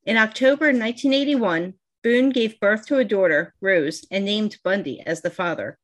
In 0.05 0.17
October 0.17 0.67
1981, 0.67 1.73
Boone 2.03 2.29
gave 2.29 2.59
birth 2.59 2.87
to 2.87 2.97
a 2.97 3.05
daughter, 3.05 3.53
Rose, 3.59 4.05
and 4.09 4.23
named 4.25 4.57
Bundy 4.63 5.01
as 5.05 5.21
the 5.21 5.29
father. 5.29 5.77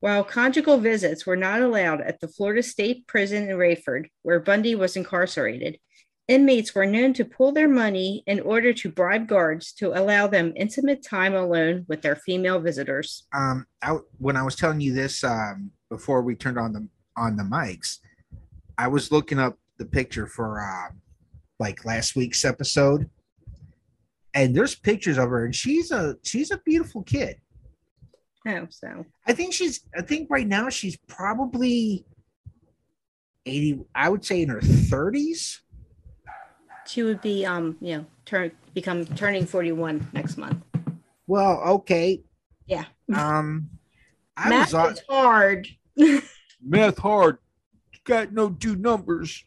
While 0.00 0.22
conjugal 0.22 0.78
visits 0.78 1.26
were 1.26 1.36
not 1.36 1.60
allowed 1.60 2.00
at 2.00 2.20
the 2.20 2.28
Florida 2.28 2.62
State 2.62 3.06
Prison 3.08 3.48
in 3.48 3.56
Raiford, 3.56 4.06
where 4.22 4.38
Bundy 4.38 4.76
was 4.76 4.96
incarcerated, 4.96 5.78
inmates 6.28 6.74
were 6.74 6.86
known 6.86 7.14
to 7.14 7.24
pool 7.24 7.50
their 7.50 7.68
money 7.68 8.22
in 8.26 8.38
order 8.40 8.72
to 8.74 8.90
bribe 8.90 9.26
guards 9.26 9.72
to 9.72 9.98
allow 9.98 10.28
them 10.28 10.52
intimate 10.54 11.02
time 11.02 11.34
alone 11.34 11.84
with 11.88 12.02
their 12.02 12.14
female 12.14 12.60
visitors. 12.60 13.26
Um, 13.34 13.66
I, 13.82 13.96
when 14.18 14.36
I 14.36 14.42
was 14.44 14.54
telling 14.54 14.80
you 14.80 14.92
this 14.92 15.24
um, 15.24 15.72
before 15.90 16.22
we 16.22 16.36
turned 16.36 16.58
on 16.58 16.72
the 16.72 16.86
on 17.16 17.36
the 17.36 17.42
mics, 17.42 17.98
I 18.76 18.86
was 18.86 19.10
looking 19.10 19.40
up 19.40 19.58
the 19.78 19.86
picture 19.86 20.28
for 20.28 20.60
uh, 20.60 20.92
like 21.58 21.84
last 21.84 22.14
week's 22.14 22.44
episode, 22.44 23.10
and 24.34 24.54
there's 24.54 24.76
pictures 24.76 25.18
of 25.18 25.30
her, 25.30 25.44
and 25.44 25.54
she's 25.56 25.90
a 25.90 26.16
she's 26.22 26.52
a 26.52 26.58
beautiful 26.58 27.02
kid. 27.02 27.40
Oh, 28.46 28.66
so 28.70 29.04
I 29.26 29.32
think 29.32 29.52
she's. 29.52 29.80
I 29.96 30.02
think 30.02 30.28
right 30.30 30.46
now 30.46 30.68
she's 30.68 30.96
probably 31.08 32.06
eighty. 33.46 33.80
I 33.94 34.08
would 34.08 34.24
say 34.24 34.42
in 34.42 34.48
her 34.48 34.60
thirties. 34.60 35.60
she 36.86 37.02
would 37.02 37.20
be 37.20 37.44
um 37.44 37.76
you 37.80 37.96
know 37.98 38.06
turn 38.24 38.50
become 38.74 39.04
turning 39.04 39.44
41 39.44 40.08
next 40.12 40.36
month 40.38 40.62
Well, 41.26 41.60
okay. 41.80 42.22
yeah 42.66 42.84
Um, 43.12 43.70
I 44.36 44.48
math 44.50 44.72
was 44.72 44.74
on 44.74 44.92
is 44.92 45.02
hard 45.08 45.68
math 46.62 46.98
hard. 46.98 47.38
Got 48.04 48.32
no 48.32 48.50
two 48.50 48.76
numbers. 48.76 49.44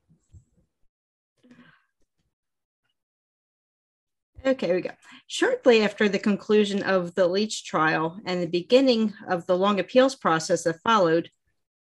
Okay 4.45 4.73
we 4.73 4.81
go 4.81 4.91
shortly 5.27 5.83
after 5.83 6.09
the 6.09 6.19
conclusion 6.19 6.81
of 6.83 7.13
the 7.15 7.27
leach 7.27 7.65
trial 7.65 8.19
and 8.25 8.41
the 8.41 8.47
beginning 8.47 9.13
of 9.27 9.45
the 9.45 9.57
long 9.57 9.79
appeals 9.79 10.15
process 10.15 10.63
that 10.63 10.81
followed 10.81 11.29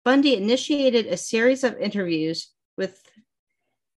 bundy 0.04 0.36
initiated 0.36 1.06
a 1.06 1.18
series 1.18 1.64
of 1.64 1.78
interviews 1.78 2.50
with 2.78 3.02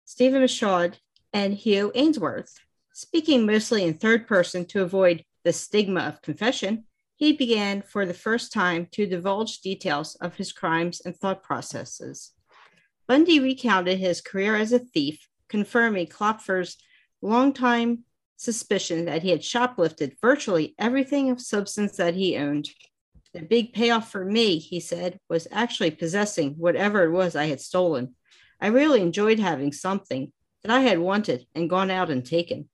stephen 0.04 0.40
michaud 0.40 0.98
and 1.32 1.54
hugh 1.54 1.90
aynesworth 1.94 2.58
speaking 2.92 3.46
mostly 3.46 3.84
in 3.84 3.94
third 3.94 4.26
person 4.26 4.64
to 4.66 4.82
avoid 4.82 5.24
the 5.44 5.52
stigma 5.52 6.00
of 6.00 6.22
confession 6.22 6.84
he 7.20 7.34
began 7.34 7.82
for 7.82 8.06
the 8.06 8.14
first 8.14 8.50
time 8.50 8.88
to 8.92 9.04
divulge 9.04 9.60
details 9.60 10.14
of 10.22 10.36
his 10.36 10.52
crimes 10.52 11.02
and 11.04 11.14
thought 11.14 11.42
processes. 11.42 12.32
Bundy 13.06 13.38
recounted 13.38 13.98
his 13.98 14.22
career 14.22 14.56
as 14.56 14.72
a 14.72 14.78
thief, 14.78 15.28
confirming 15.46 16.06
Kloepfer's 16.06 16.78
longtime 17.20 18.04
suspicion 18.40 19.04
that 19.04 19.22
he 19.22 19.28
had 19.28 19.42
shoplifted 19.42 20.16
virtually 20.22 20.74
everything 20.78 21.28
of 21.30 21.38
substance 21.38 21.96
that 21.98 22.14
he 22.14 22.38
owned. 22.38 22.70
The 23.34 23.42
big 23.42 23.74
payoff 23.74 24.10
for 24.10 24.24
me, 24.24 24.56
he 24.56 24.80
said, 24.80 25.20
was 25.28 25.46
actually 25.52 25.90
possessing 25.90 26.54
whatever 26.54 27.04
it 27.04 27.10
was 27.10 27.36
I 27.36 27.44
had 27.46 27.60
stolen. 27.60 28.14
I 28.58 28.68
really 28.68 29.02
enjoyed 29.02 29.38
having 29.38 29.72
something 29.72 30.32
that 30.62 30.72
I 30.72 30.80
had 30.80 30.98
wanted 30.98 31.46
and 31.54 31.68
gone 31.68 31.90
out 31.90 32.10
and 32.10 32.24
taken. 32.24 32.70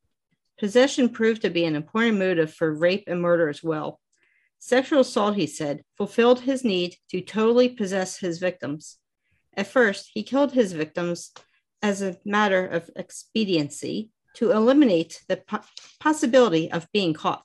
Possession 0.57 1.09
proved 1.09 1.43
to 1.43 1.51
be 1.51 1.65
an 1.65 1.75
important 1.75 2.19
motive 2.19 2.55
for 2.55 2.73
rape 2.73 3.05
and 3.09 3.21
murder 3.21 3.49
as 3.49 3.61
well. 3.61 4.01
Sexual 4.61 5.01
assault, 5.01 5.35
he 5.35 5.49
said, 5.49 5.83
fulfilled 5.97 6.43
his 6.43 6.63
need 6.63 6.95
to 7.11 7.21
totally 7.21 7.69
possess 7.69 8.19
his 8.19 8.39
victims. 8.39 8.99
At 9.57 9.67
first, 9.67 10.13
he 10.15 10.23
killed 10.23 10.53
his 10.53 10.73
victims 10.73 11.33
as 11.83 12.03
a 12.03 12.17
matter 12.25 12.65
of 12.65 12.89
expediency 12.95 14.11
to 14.37 14.53
eliminate 14.53 15.22
the 15.29 15.38
po- 15.38 15.61
possibility 16.01 16.70
of 16.70 16.90
being 16.92 17.12
caught. 17.12 17.44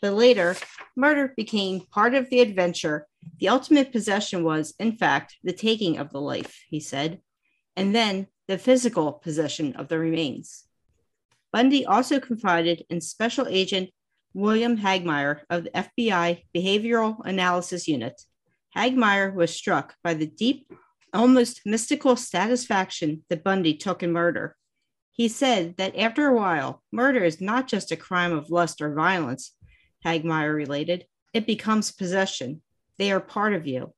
But 0.00 0.14
later, 0.14 0.56
murder 0.96 1.32
became 1.36 1.80
part 1.80 2.14
of 2.14 2.30
the 2.30 2.40
adventure. 2.40 3.06
The 3.40 3.48
ultimate 3.48 3.92
possession 3.92 4.44
was, 4.44 4.74
in 4.78 4.92
fact, 4.92 5.36
the 5.42 5.52
taking 5.52 5.98
of 5.98 6.10
the 6.10 6.20
life, 6.20 6.64
he 6.68 6.80
said, 6.80 7.20
and 7.76 7.94
then 7.94 8.28
the 8.46 8.58
physical 8.58 9.12
possession 9.12 9.74
of 9.76 9.88
the 9.88 9.98
remains. 9.98 10.64
Bundy 11.52 11.84
also 11.84 12.20
confided 12.20 12.84
in 12.90 13.00
Special 13.00 13.46
Agent 13.48 13.90
William 14.34 14.76
Hagmaier 14.76 15.40
of 15.50 15.64
the 15.64 15.70
FBI 15.70 16.44
Behavioral 16.54 17.16
Analysis 17.24 17.88
Unit. 17.88 18.20
Hagmaier 18.76 19.34
was 19.34 19.54
struck 19.54 19.96
by 20.04 20.14
the 20.14 20.26
deep, 20.26 20.70
almost 21.12 21.62
mystical 21.64 22.16
satisfaction 22.16 23.24
that 23.30 23.42
Bundy 23.42 23.74
took 23.74 24.02
in 24.02 24.12
murder. 24.12 24.56
He 25.18 25.26
said 25.26 25.76
that 25.78 25.98
after 25.98 26.28
a 26.28 26.32
while, 26.32 26.80
murder 26.92 27.24
is 27.24 27.40
not 27.40 27.66
just 27.66 27.90
a 27.90 27.96
crime 27.96 28.32
of 28.32 28.50
lust 28.50 28.80
or 28.80 28.94
violence, 28.94 29.52
Hagmaier 30.06 30.54
related, 30.54 31.06
it 31.34 31.44
becomes 31.44 31.90
possession. 31.90 32.62
They 32.98 33.10
are 33.10 33.18
part 33.18 33.52
of 33.52 33.66
you. 33.66 33.92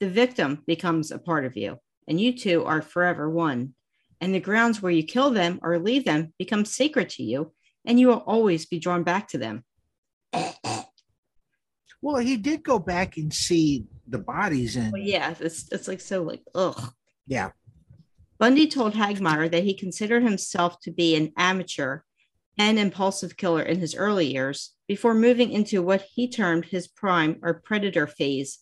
The 0.00 0.08
victim 0.08 0.62
becomes 0.66 1.10
a 1.10 1.18
part 1.18 1.44
of 1.44 1.54
you, 1.54 1.76
and 2.08 2.18
you 2.18 2.34
two 2.34 2.64
are 2.64 2.80
forever 2.80 3.28
one. 3.28 3.74
And 4.22 4.34
the 4.34 4.40
grounds 4.40 4.80
where 4.80 4.90
you 4.90 5.02
kill 5.02 5.30
them 5.32 5.60
or 5.62 5.78
leave 5.78 6.06
them 6.06 6.32
become 6.38 6.64
sacred 6.64 7.10
to 7.10 7.22
you, 7.22 7.52
and 7.84 8.00
you 8.00 8.08
will 8.08 8.24
always 8.26 8.64
be 8.64 8.78
drawn 8.78 9.02
back 9.02 9.28
to 9.28 9.38
them. 9.38 9.64
Well, 12.00 12.16
he 12.16 12.38
did 12.38 12.62
go 12.62 12.78
back 12.78 13.18
and 13.18 13.30
see 13.30 13.84
the 14.08 14.18
bodies 14.18 14.76
and 14.76 14.92
Well, 14.92 15.02
yeah, 15.02 15.34
it's, 15.38 15.70
it's 15.70 15.88
like 15.88 16.00
so 16.00 16.22
like, 16.22 16.40
ugh. 16.54 16.90
yeah. 17.26 17.50
Bundy 18.38 18.66
told 18.66 18.94
Hagmaier 18.94 19.50
that 19.50 19.64
he 19.64 19.74
considered 19.74 20.22
himself 20.22 20.80
to 20.80 20.90
be 20.90 21.14
an 21.14 21.32
amateur 21.36 22.00
and 22.58 22.78
impulsive 22.78 23.36
killer 23.36 23.62
in 23.62 23.80
his 23.80 23.94
early 23.94 24.32
years 24.32 24.74
before 24.86 25.14
moving 25.14 25.50
into 25.52 25.82
what 25.82 26.02
he 26.02 26.28
termed 26.28 26.66
his 26.66 26.88
prime 26.88 27.38
or 27.42 27.62
predator 27.64 28.06
phase 28.06 28.58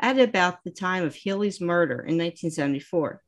at 0.00 0.18
about 0.18 0.62
the 0.64 0.70
time 0.70 1.04
of 1.04 1.14
Healy's 1.14 1.60
murder 1.60 1.94
in 1.94 2.18
1974. 2.18 3.22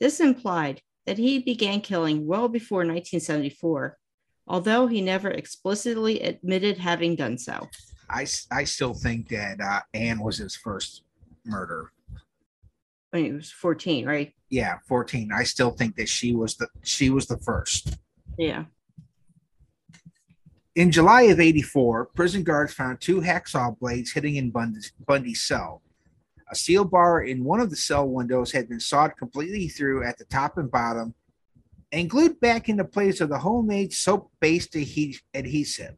This 0.00 0.20
implied 0.20 0.82
that 1.06 1.18
he 1.18 1.38
began 1.38 1.80
killing 1.80 2.26
well 2.26 2.48
before 2.48 2.78
1974, 2.78 3.96
although 4.46 4.86
he 4.86 5.00
never 5.00 5.30
explicitly 5.30 6.20
admitted 6.20 6.78
having 6.78 7.16
done 7.16 7.38
so. 7.38 7.68
I 8.50 8.64
still 8.64 8.94
think 8.94 9.28
that 9.28 9.60
uh, 9.60 9.80
Ann 9.94 10.20
was 10.20 10.38
his 10.38 10.56
first 10.56 11.02
murder. 11.44 11.92
He 13.12 13.32
was 13.32 13.50
14, 13.50 14.06
right? 14.06 14.32
Yeah, 14.50 14.78
14. 14.86 15.30
I 15.34 15.44
still 15.44 15.70
think 15.70 15.96
that 15.96 16.08
she 16.08 16.34
was 16.34 16.56
the 16.56 16.68
she 16.82 17.10
was 17.10 17.26
the 17.26 17.38
first. 17.38 17.96
Yeah. 18.38 18.64
In 20.74 20.92
July 20.92 21.22
of 21.22 21.40
84, 21.40 22.06
prison 22.14 22.44
guards 22.44 22.72
found 22.72 23.00
two 23.00 23.20
hacksaw 23.20 23.78
blades 23.78 24.12
hitting 24.12 24.36
in 24.36 24.50
Bundy's, 24.50 24.92
Bundy's 25.06 25.42
cell. 25.42 25.82
A 26.50 26.54
steel 26.54 26.84
bar 26.84 27.22
in 27.22 27.44
one 27.44 27.60
of 27.60 27.70
the 27.70 27.76
cell 27.76 28.08
windows 28.08 28.52
had 28.52 28.68
been 28.68 28.80
sawed 28.80 29.16
completely 29.16 29.68
through 29.68 30.04
at 30.04 30.18
the 30.18 30.24
top 30.24 30.56
and 30.56 30.70
bottom 30.70 31.14
and 31.90 32.08
glued 32.08 32.38
back 32.40 32.68
into 32.68 32.84
place 32.84 33.20
with 33.20 33.32
a 33.32 33.38
homemade 33.38 33.92
soap 33.92 34.30
based 34.40 34.76
adhesive. 34.76 35.96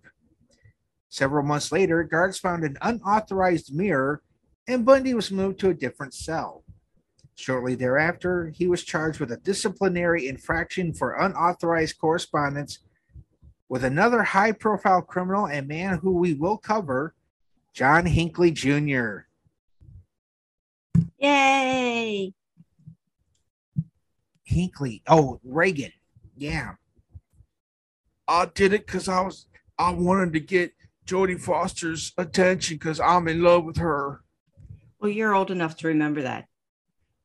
Several 1.08 1.44
months 1.44 1.72
later, 1.72 2.02
guards 2.04 2.38
found 2.38 2.64
an 2.64 2.78
unauthorized 2.80 3.74
mirror 3.74 4.22
and 4.66 4.86
Bundy 4.86 5.14
was 5.14 5.30
moved 5.30 5.58
to 5.60 5.70
a 5.70 5.74
different 5.74 6.14
cell. 6.14 6.64
Shortly 7.40 7.74
thereafter, 7.74 8.50
he 8.54 8.66
was 8.66 8.84
charged 8.84 9.18
with 9.18 9.32
a 9.32 9.38
disciplinary 9.38 10.28
infraction 10.28 10.92
for 10.92 11.14
unauthorized 11.14 11.98
correspondence 11.98 12.80
with 13.66 13.82
another 13.82 14.22
high 14.22 14.52
profile 14.52 15.00
criminal 15.00 15.46
and 15.46 15.66
man 15.66 15.98
who 15.98 16.12
we 16.12 16.34
will 16.34 16.58
cover, 16.58 17.14
John 17.72 18.04
Hinckley 18.04 18.50
Jr. 18.50 19.20
Yay! 21.16 22.34
Hinckley. 24.44 25.02
Oh, 25.06 25.40
Reagan. 25.42 25.92
Yeah. 26.36 26.74
I 28.28 28.50
did 28.54 28.74
it 28.74 28.84
because 28.86 29.08
I 29.08 29.22
was 29.22 29.46
I 29.78 29.92
wanted 29.92 30.34
to 30.34 30.40
get 30.40 30.74
Jodie 31.06 31.40
Foster's 31.40 32.12
attention 32.18 32.76
because 32.76 33.00
I'm 33.00 33.28
in 33.28 33.42
love 33.42 33.64
with 33.64 33.78
her. 33.78 34.20
Well, 35.00 35.10
you're 35.10 35.34
old 35.34 35.50
enough 35.50 35.78
to 35.78 35.88
remember 35.88 36.20
that. 36.20 36.49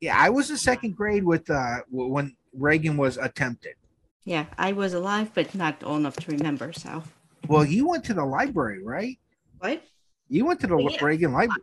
Yeah, 0.02 0.18
I 0.18 0.30
was 0.30 0.50
in 0.52 0.58
second 0.58 0.96
grade 0.96 1.24
with 1.24 1.50
uh 1.50 1.78
when 1.90 2.36
Reagan 2.54 2.98
was 2.98 3.18
attempted. 3.18 3.76
Yeah, 4.24 4.46
I 4.58 4.72
was 4.74 4.94
alive, 4.94 5.32
but 5.34 5.54
not 5.56 5.84
old 5.84 6.00
enough 6.00 6.16
to 6.18 6.32
remember. 6.32 6.74
So 6.74 7.04
Well, 7.48 7.66
you 7.66 7.88
went 7.88 8.04
to 8.06 8.14
the 8.14 8.26
library, 8.26 8.84
right? 8.84 9.18
what? 9.60 9.84
You 10.28 10.46
went 10.46 10.60
to 10.62 10.68
the 10.68 10.78
yeah. 10.78 11.04
Reagan 11.04 11.32
library. 11.32 11.62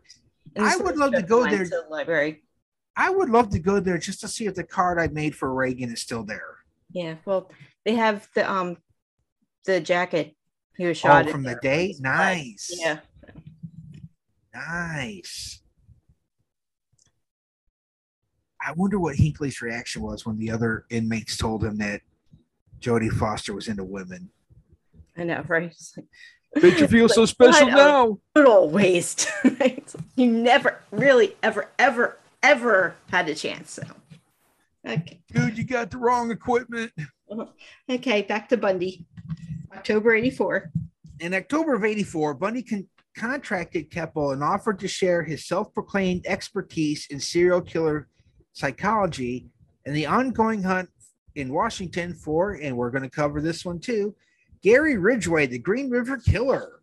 I 0.59 0.77
would 0.77 0.97
love 0.97 1.13
to 1.15 1.23
go 1.23 1.45
there. 1.45 1.65
to 1.65 1.71
the 1.71 1.87
library. 1.91 2.43
I 2.97 3.11
would 3.11 3.31
love 3.31 3.51
to 3.51 3.59
go 3.59 3.81
there 3.81 3.99
just 3.99 4.21
to 4.21 4.29
see 4.29 4.47
if 4.47 4.55
the 4.55 4.65
card 4.65 4.99
I 4.99 5.09
made 5.09 5.35
for 5.35 5.53
Reagan 5.53 5.91
is 5.91 6.01
still 6.01 6.23
there. 6.23 6.59
Yeah, 6.93 7.17
well, 7.25 7.51
they 7.85 7.95
have 7.95 8.29
the 8.35 8.49
um 8.51 8.77
the 9.65 9.81
jacket 9.81 10.37
he 10.77 10.87
was 10.87 10.99
Oh, 10.99 11.09
shot 11.09 11.27
in 11.27 11.33
from 11.33 11.43
the 11.43 11.51
there. 11.51 11.61
day? 11.61 11.95
Nice. 12.01 12.71
Yeah, 12.79 12.99
Nice. 14.55 15.62
I 18.65 18.73
wonder 18.73 18.99
what 18.99 19.17
Hinckley's 19.17 19.61
reaction 19.61 20.03
was 20.03 20.25
when 20.25 20.39
the 20.39 20.51
other 20.51 20.85
inmates 20.91 21.37
told 21.37 21.65
him 21.65 21.79
that 21.79 22.01
Jodie 22.81 23.11
Foster 23.11 23.55
was 23.55 23.69
into 23.69 23.85
women. 23.85 24.31
I 25.17 25.25
know, 25.25 25.45
right? 25.49 25.65
It's 25.65 25.97
like, 25.97 26.63
Did 26.63 26.81
you 26.81 26.87
feel 26.87 27.09
so 27.09 27.27
special 27.27 27.67
what 27.67 27.75
a 27.75 27.77
now? 27.77 28.19
Total 28.35 28.69
waste. 28.69 29.29
It's 29.45 29.97
you 30.17 30.27
never 30.27 30.81
really 30.91 31.37
ever 31.43 31.69
ever 31.79 32.19
ever 32.43 32.97
had 33.11 33.29
a 33.29 33.35
chance. 33.35 33.73
So 33.73 33.83
okay, 34.87 35.21
Dude, 35.33 35.57
you 35.57 35.65
got 35.65 35.91
the 35.91 35.99
wrong 35.99 36.31
equipment. 36.31 36.93
Uh-huh. 37.31 37.47
okay, 37.89 38.23
back 38.23 38.49
to 38.51 38.57
Bundy. 38.57 39.07
October 39.75 40.15
'84. 40.15 40.71
In 41.21 41.35
October 41.35 41.75
of 41.75 41.85
84, 41.85 42.35
Bundy 42.35 42.63
con- 42.63 42.89
contracted 43.17 43.91
Keppel 43.91 44.33
and 44.33 44.43
offered 44.43 44.81
to 44.81 44.89
share 44.89 45.23
his 45.23 45.47
self 45.47 45.73
proclaimed 45.73 46.27
expertise 46.27 47.07
in 47.11 47.21
serial 47.21 47.61
killer 47.61 48.09
psychology 48.53 49.47
and 49.87 49.95
the 49.95 50.07
ongoing 50.07 50.63
hunt 50.63 50.89
in 51.35 51.53
Washington 51.53 52.15
for, 52.15 52.55
and 52.55 52.77
we're 52.77 52.91
going 52.91 53.03
to 53.03 53.11
cover 53.11 53.41
this 53.41 53.65
one 53.65 53.81
too, 53.81 54.15
Gary 54.63 54.97
Ridgway, 54.97 55.47
the 55.47 55.59
Green 55.59 55.91
River 55.91 56.19
Killer. 56.19 56.83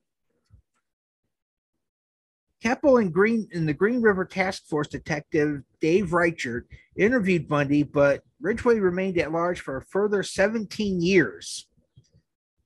Keppel 2.61 2.97
and 2.97 3.13
Green 3.13 3.47
and 3.53 3.67
the 3.67 3.73
Green 3.73 4.01
River 4.01 4.25
Task 4.25 4.65
Force 4.65 4.89
detective 4.89 5.61
Dave 5.79 6.11
Reichert 6.11 6.67
interviewed 6.97 7.47
Bundy, 7.47 7.83
but 7.83 8.23
Ridgway 8.41 8.79
remained 8.79 9.17
at 9.17 9.31
large 9.31 9.61
for 9.61 9.77
a 9.77 9.81
further 9.81 10.23
17 10.23 11.01
years. 11.01 11.67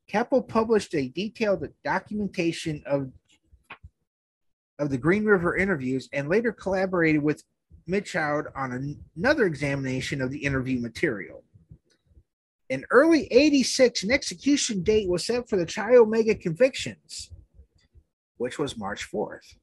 Keppel 0.07 0.41
published 0.41 0.95
a 0.95 1.09
detailed 1.09 1.67
documentation 1.83 2.81
of, 2.87 3.11
of 4.79 4.89
the 4.89 4.97
Green 4.97 5.25
River 5.25 5.55
interviews 5.55 6.09
and 6.11 6.27
later 6.27 6.51
collaborated 6.51 7.21
with 7.21 7.43
Mitchoud 7.87 8.47
on 8.55 8.71
an- 8.71 9.03
another 9.15 9.45
examination 9.45 10.21
of 10.21 10.31
the 10.31 10.43
interview 10.43 10.79
material. 10.79 11.43
In 12.69 12.85
early 12.89 13.27
86, 13.31 14.03
an 14.03 14.11
execution 14.11 14.83
date 14.83 15.09
was 15.09 15.25
set 15.25 15.49
for 15.49 15.57
the 15.57 15.65
Chi 15.65 15.95
Omega 15.95 16.33
convictions, 16.33 17.31
which 18.37 18.57
was 18.57 18.77
March 18.77 19.09
4th. 19.11 19.55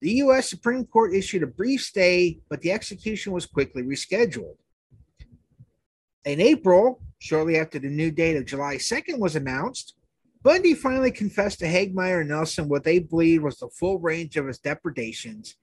The 0.00 0.12
U.S. 0.12 0.48
Supreme 0.48 0.86
Court 0.86 1.14
issued 1.14 1.42
a 1.42 1.46
brief 1.46 1.82
stay, 1.82 2.40
but 2.48 2.62
the 2.62 2.72
execution 2.72 3.32
was 3.32 3.46
quickly 3.46 3.82
rescheduled. 3.82 4.56
In 6.24 6.40
April, 6.40 7.00
shortly 7.18 7.58
after 7.58 7.78
the 7.78 7.88
new 7.88 8.10
date 8.10 8.36
of 8.36 8.46
July 8.46 8.76
2nd 8.76 9.18
was 9.18 9.36
announced, 9.36 9.94
Bundy 10.42 10.74
finally 10.74 11.10
confessed 11.10 11.58
to 11.58 11.66
Hagmaier 11.66 12.20
and 12.20 12.30
Nelson 12.30 12.68
what 12.68 12.84
they 12.84 12.98
believed 12.98 13.44
was 13.44 13.58
the 13.58 13.68
full 13.68 13.98
range 13.98 14.36
of 14.36 14.46
his 14.46 14.58
depredations, 14.58 15.56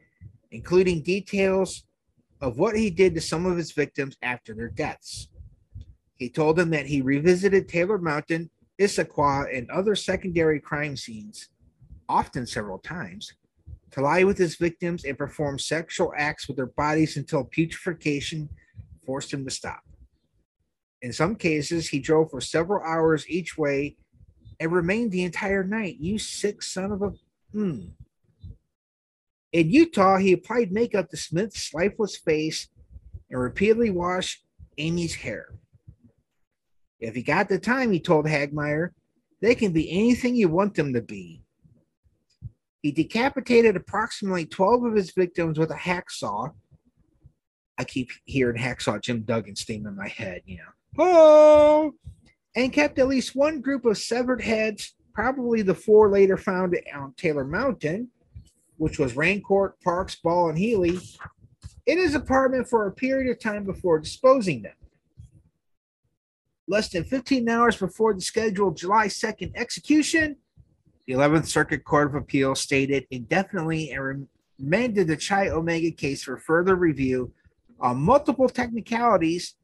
including 0.52 1.02
details 1.02 1.84
of 2.42 2.58
what 2.58 2.76
he 2.76 2.90
did 2.90 3.16
to 3.16 3.22
some 3.22 3.46
of 3.46 3.58
his 3.58 3.72
victims 3.72 4.16
after 4.22 4.54
their 4.54 4.70
deaths. 4.70 5.30
He 6.16 6.30
told 6.30 6.56
them 6.56 6.70
that 6.72 6.88
he 6.88 7.02
revisited 7.02 7.68
Taylor 7.68 7.98
Mountain, 7.98 8.50
Issaquah, 8.80 9.56
and 9.56 9.70
other 9.70 9.96
secondary 9.96 10.60
crime 10.60 10.96
scenes, 10.98 11.50
often 12.10 12.46
several 12.46 12.80
times, 12.80 13.34
to 13.92 14.02
lie 14.02 14.24
with 14.24 14.38
his 14.38 14.56
victims 14.56 15.04
and 15.06 15.18
perform 15.18 15.60
sexual 15.60 16.14
acts 16.18 16.48
with 16.48 16.58
their 16.58 16.68
bodies 16.68 17.18
until 17.18 17.44
putrefaction 17.44 18.50
forced 19.06 19.34
him 19.34 19.46
to 19.46 19.52
stop. 19.52 19.82
In 21.02 21.14
some 21.14 21.36
cases, 21.36 21.90
he 21.90 22.00
drove 22.00 22.32
for 22.32 22.42
several 22.42 22.84
hours 22.84 23.30
each 23.30 23.58
way 23.58 23.96
and 24.60 24.72
remained 24.72 25.12
the 25.12 25.24
entire 25.24 25.64
night. 25.64 25.98
You 26.00 26.18
sick 26.18 26.62
son 26.62 26.92
of 26.92 27.02
a. 27.02 27.14
Hmm. 27.52 27.80
In 29.54 29.70
Utah, 29.70 30.18
he 30.18 30.34
applied 30.34 30.72
makeup 30.72 31.10
to 31.10 31.18
Smith's 31.18 31.74
lifeless 31.74 32.18
face 32.18 32.68
and 33.30 33.40
repeatedly 33.40 33.90
washed 33.90 34.46
Aime's 34.78 35.16
hair. 35.16 35.56
If 37.00 37.16
you 37.16 37.24
got 37.24 37.48
the 37.48 37.60
time, 37.60 37.92
he 37.92 38.00
told 38.00 38.26
Hagmaier, 38.26 38.90
they 39.42 39.56
can 39.56 39.72
be 39.72 39.90
anything 39.92 40.36
you 40.36 40.50
want 40.50 40.74
them 40.76 40.94
to 40.94 41.02
be. 41.02 41.44
He 42.82 42.92
decapitated 42.92 43.76
approximately 43.76 44.46
12 44.46 44.84
of 44.86 44.96
his 44.96 45.12
victims 45.12 45.60
with 45.60 45.72
a 45.72 45.76
hacksaw. 45.76 46.54
I 47.78 47.84
keep 47.84 48.10
hearing 48.26 48.62
hacksaw 48.62 49.02
Jim 49.02 49.22
Duggan's 49.22 49.64
theme 49.64 49.86
in 49.86 49.96
my 49.96 50.08
head, 50.08 50.42
you 50.46 50.58
know. 50.58 50.64
Oh! 51.00 51.94
And 52.56 52.74
kept 52.74 52.98
at 52.98 53.08
least 53.08 53.36
one 53.36 53.62
group 53.62 53.86
of 53.86 53.98
severed 53.98 54.42
heads, 54.42 54.96
probably 55.14 55.62
the 55.62 55.76
four 55.76 56.10
later 56.10 56.38
found 56.38 56.76
on 56.96 57.14
Taylor 57.18 57.46
Mountain, 57.46 58.10
which 58.78 59.00
was 59.00 59.14
Rancourt, 59.14 59.74
Parks, 59.84 60.16
Ball, 60.16 60.50
and 60.50 60.58
Healy, 60.58 61.00
in 61.86 61.98
his 61.98 62.16
apartment 62.16 62.68
for 62.68 62.88
a 62.88 62.92
period 62.92 63.32
of 63.32 63.40
time 63.40 63.64
before 63.64 64.00
disposing 64.00 64.62
them. 64.62 64.74
Less 66.68 66.90
than 66.90 67.04
15 67.04 67.48
hours 67.48 67.78
before 67.78 68.14
the 68.14 68.22
scheduled 68.22 68.78
July 68.78 69.08
2nd 69.08 69.52
execution, 69.56 70.36
the 71.06 71.14
11th 71.14 71.48
Circuit 71.48 71.86
Court 71.86 72.08
of 72.08 72.16
Appeal 72.16 72.56
stated 72.56 73.08
indefinitely 73.10 73.92
and 73.92 74.28
remanded 74.60 75.08
the 75.08 75.16
Chi 75.16 75.48
Omega 75.48 75.92
case 75.92 76.24
for 76.24 76.38
further 76.38 76.76
review 76.76 77.32
on 77.80 77.98
multiple 77.98 78.50
technicalities, 78.50 79.56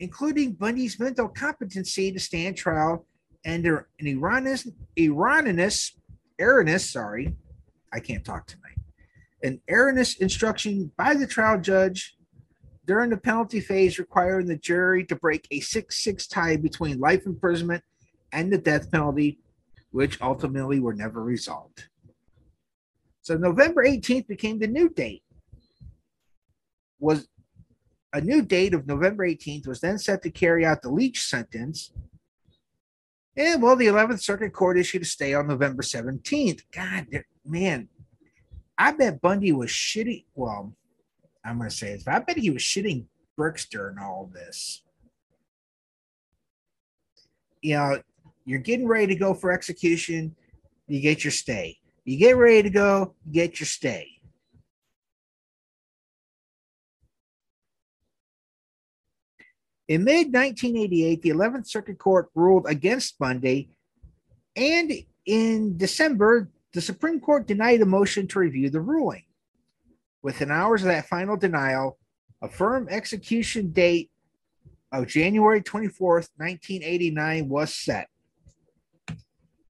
including 0.00 0.52
Bundy's 0.52 0.98
mental 0.98 1.28
competency 1.28 2.10
to 2.12 2.18
stand 2.18 2.56
trial 2.56 3.06
and 3.44 3.66
an 3.66 3.84
erroneous, 4.00 4.66
erroneous, 4.98 5.96
erroneous, 6.40 6.90
sorry, 6.90 7.34
I 7.92 8.00
can't 8.00 8.24
talk 8.24 8.46
tonight, 8.46 8.78
an 9.42 9.60
erroneous 9.70 10.16
instruction 10.16 10.90
by 10.96 11.14
the 11.14 11.26
trial 11.26 11.60
judge 11.60 12.16
during 12.86 13.10
the 13.10 13.16
penalty 13.16 13.60
phase 13.60 13.98
requiring 13.98 14.46
the 14.46 14.56
jury 14.56 15.04
to 15.04 15.16
break 15.16 15.46
a 15.50 15.60
6-6 15.60 16.28
tie 16.28 16.56
between 16.56 16.98
life 16.98 17.26
imprisonment 17.26 17.84
and 18.32 18.52
the 18.52 18.58
death 18.58 18.90
penalty, 18.90 19.38
which 19.90 20.20
ultimately 20.20 20.80
were 20.80 20.94
never 20.94 21.22
resolved. 21.22 21.88
So 23.20 23.36
November 23.36 23.84
18th 23.84 24.26
became 24.26 24.58
the 24.58 24.66
new 24.66 24.88
date. 24.88 25.22
Was 26.98 27.28
a 28.12 28.20
new 28.22 28.42
date 28.42 28.72
of 28.72 28.86
November 28.86 29.28
18th 29.28 29.66
was 29.66 29.80
then 29.80 29.98
set 29.98 30.22
to 30.22 30.30
carry 30.30 30.64
out 30.64 30.80
the 30.80 30.90
Leach 30.90 31.22
sentence. 31.22 31.92
And 33.36 33.62
well, 33.62 33.76
the 33.76 33.86
11th 33.86 34.22
Circuit 34.22 34.52
Court 34.52 34.78
issued 34.78 35.02
a 35.02 35.04
stay 35.04 35.34
on 35.34 35.46
November 35.46 35.82
17th. 35.82 36.62
God, 36.72 37.06
man, 37.48 37.88
I 38.76 38.92
bet 38.92 39.20
Bundy 39.20 39.52
was 39.52 39.70
shitty. 39.70 40.26
Well, 40.34 40.74
I'm 41.44 41.58
going 41.58 41.70
to 41.70 41.74
say 41.74 41.94
this, 41.94 42.04
but 42.04 42.14
I 42.14 42.18
bet 42.20 42.36
he 42.36 42.50
was 42.50 42.62
shitting 42.62 43.06
bricks 43.36 43.66
during 43.68 43.98
all 43.98 44.30
this. 44.32 44.82
You 47.62 47.76
know, 47.76 48.02
you're 48.44 48.60
getting 48.60 48.86
ready 48.86 49.08
to 49.08 49.16
go 49.16 49.34
for 49.34 49.50
execution, 49.50 50.36
you 50.86 51.00
get 51.00 51.24
your 51.24 51.30
stay. 51.30 51.78
You 52.04 52.16
get 52.16 52.36
ready 52.36 52.62
to 52.62 52.70
go, 52.70 53.14
you 53.26 53.32
get 53.32 53.60
your 53.60 53.66
stay. 53.66 54.08
In 59.88 60.04
mid 60.04 60.32
1988, 60.32 61.22
the 61.22 61.30
11th 61.30 61.66
Circuit 61.66 61.98
Court 61.98 62.28
ruled 62.34 62.66
against 62.66 63.18
Bundy, 63.18 63.70
and 64.54 64.92
in 65.24 65.76
December, 65.78 66.50
the 66.72 66.80
Supreme 66.80 67.20
Court 67.20 67.46
denied 67.46 67.80
a 67.80 67.86
motion 67.86 68.26
to 68.28 68.38
review 68.38 68.70
the 68.70 68.80
ruling. 68.80 69.24
Within 70.22 70.50
hours 70.50 70.82
of 70.82 70.88
that 70.88 71.08
final 71.08 71.36
denial, 71.36 71.98
A 72.40 72.48
firm 72.48 72.86
execution 72.88 73.72
date 73.72 74.10
of 74.92 75.08
January 75.08 75.60
24th, 75.60 76.28
1989 76.36 77.48
was 77.48 77.74
set. 77.74 78.08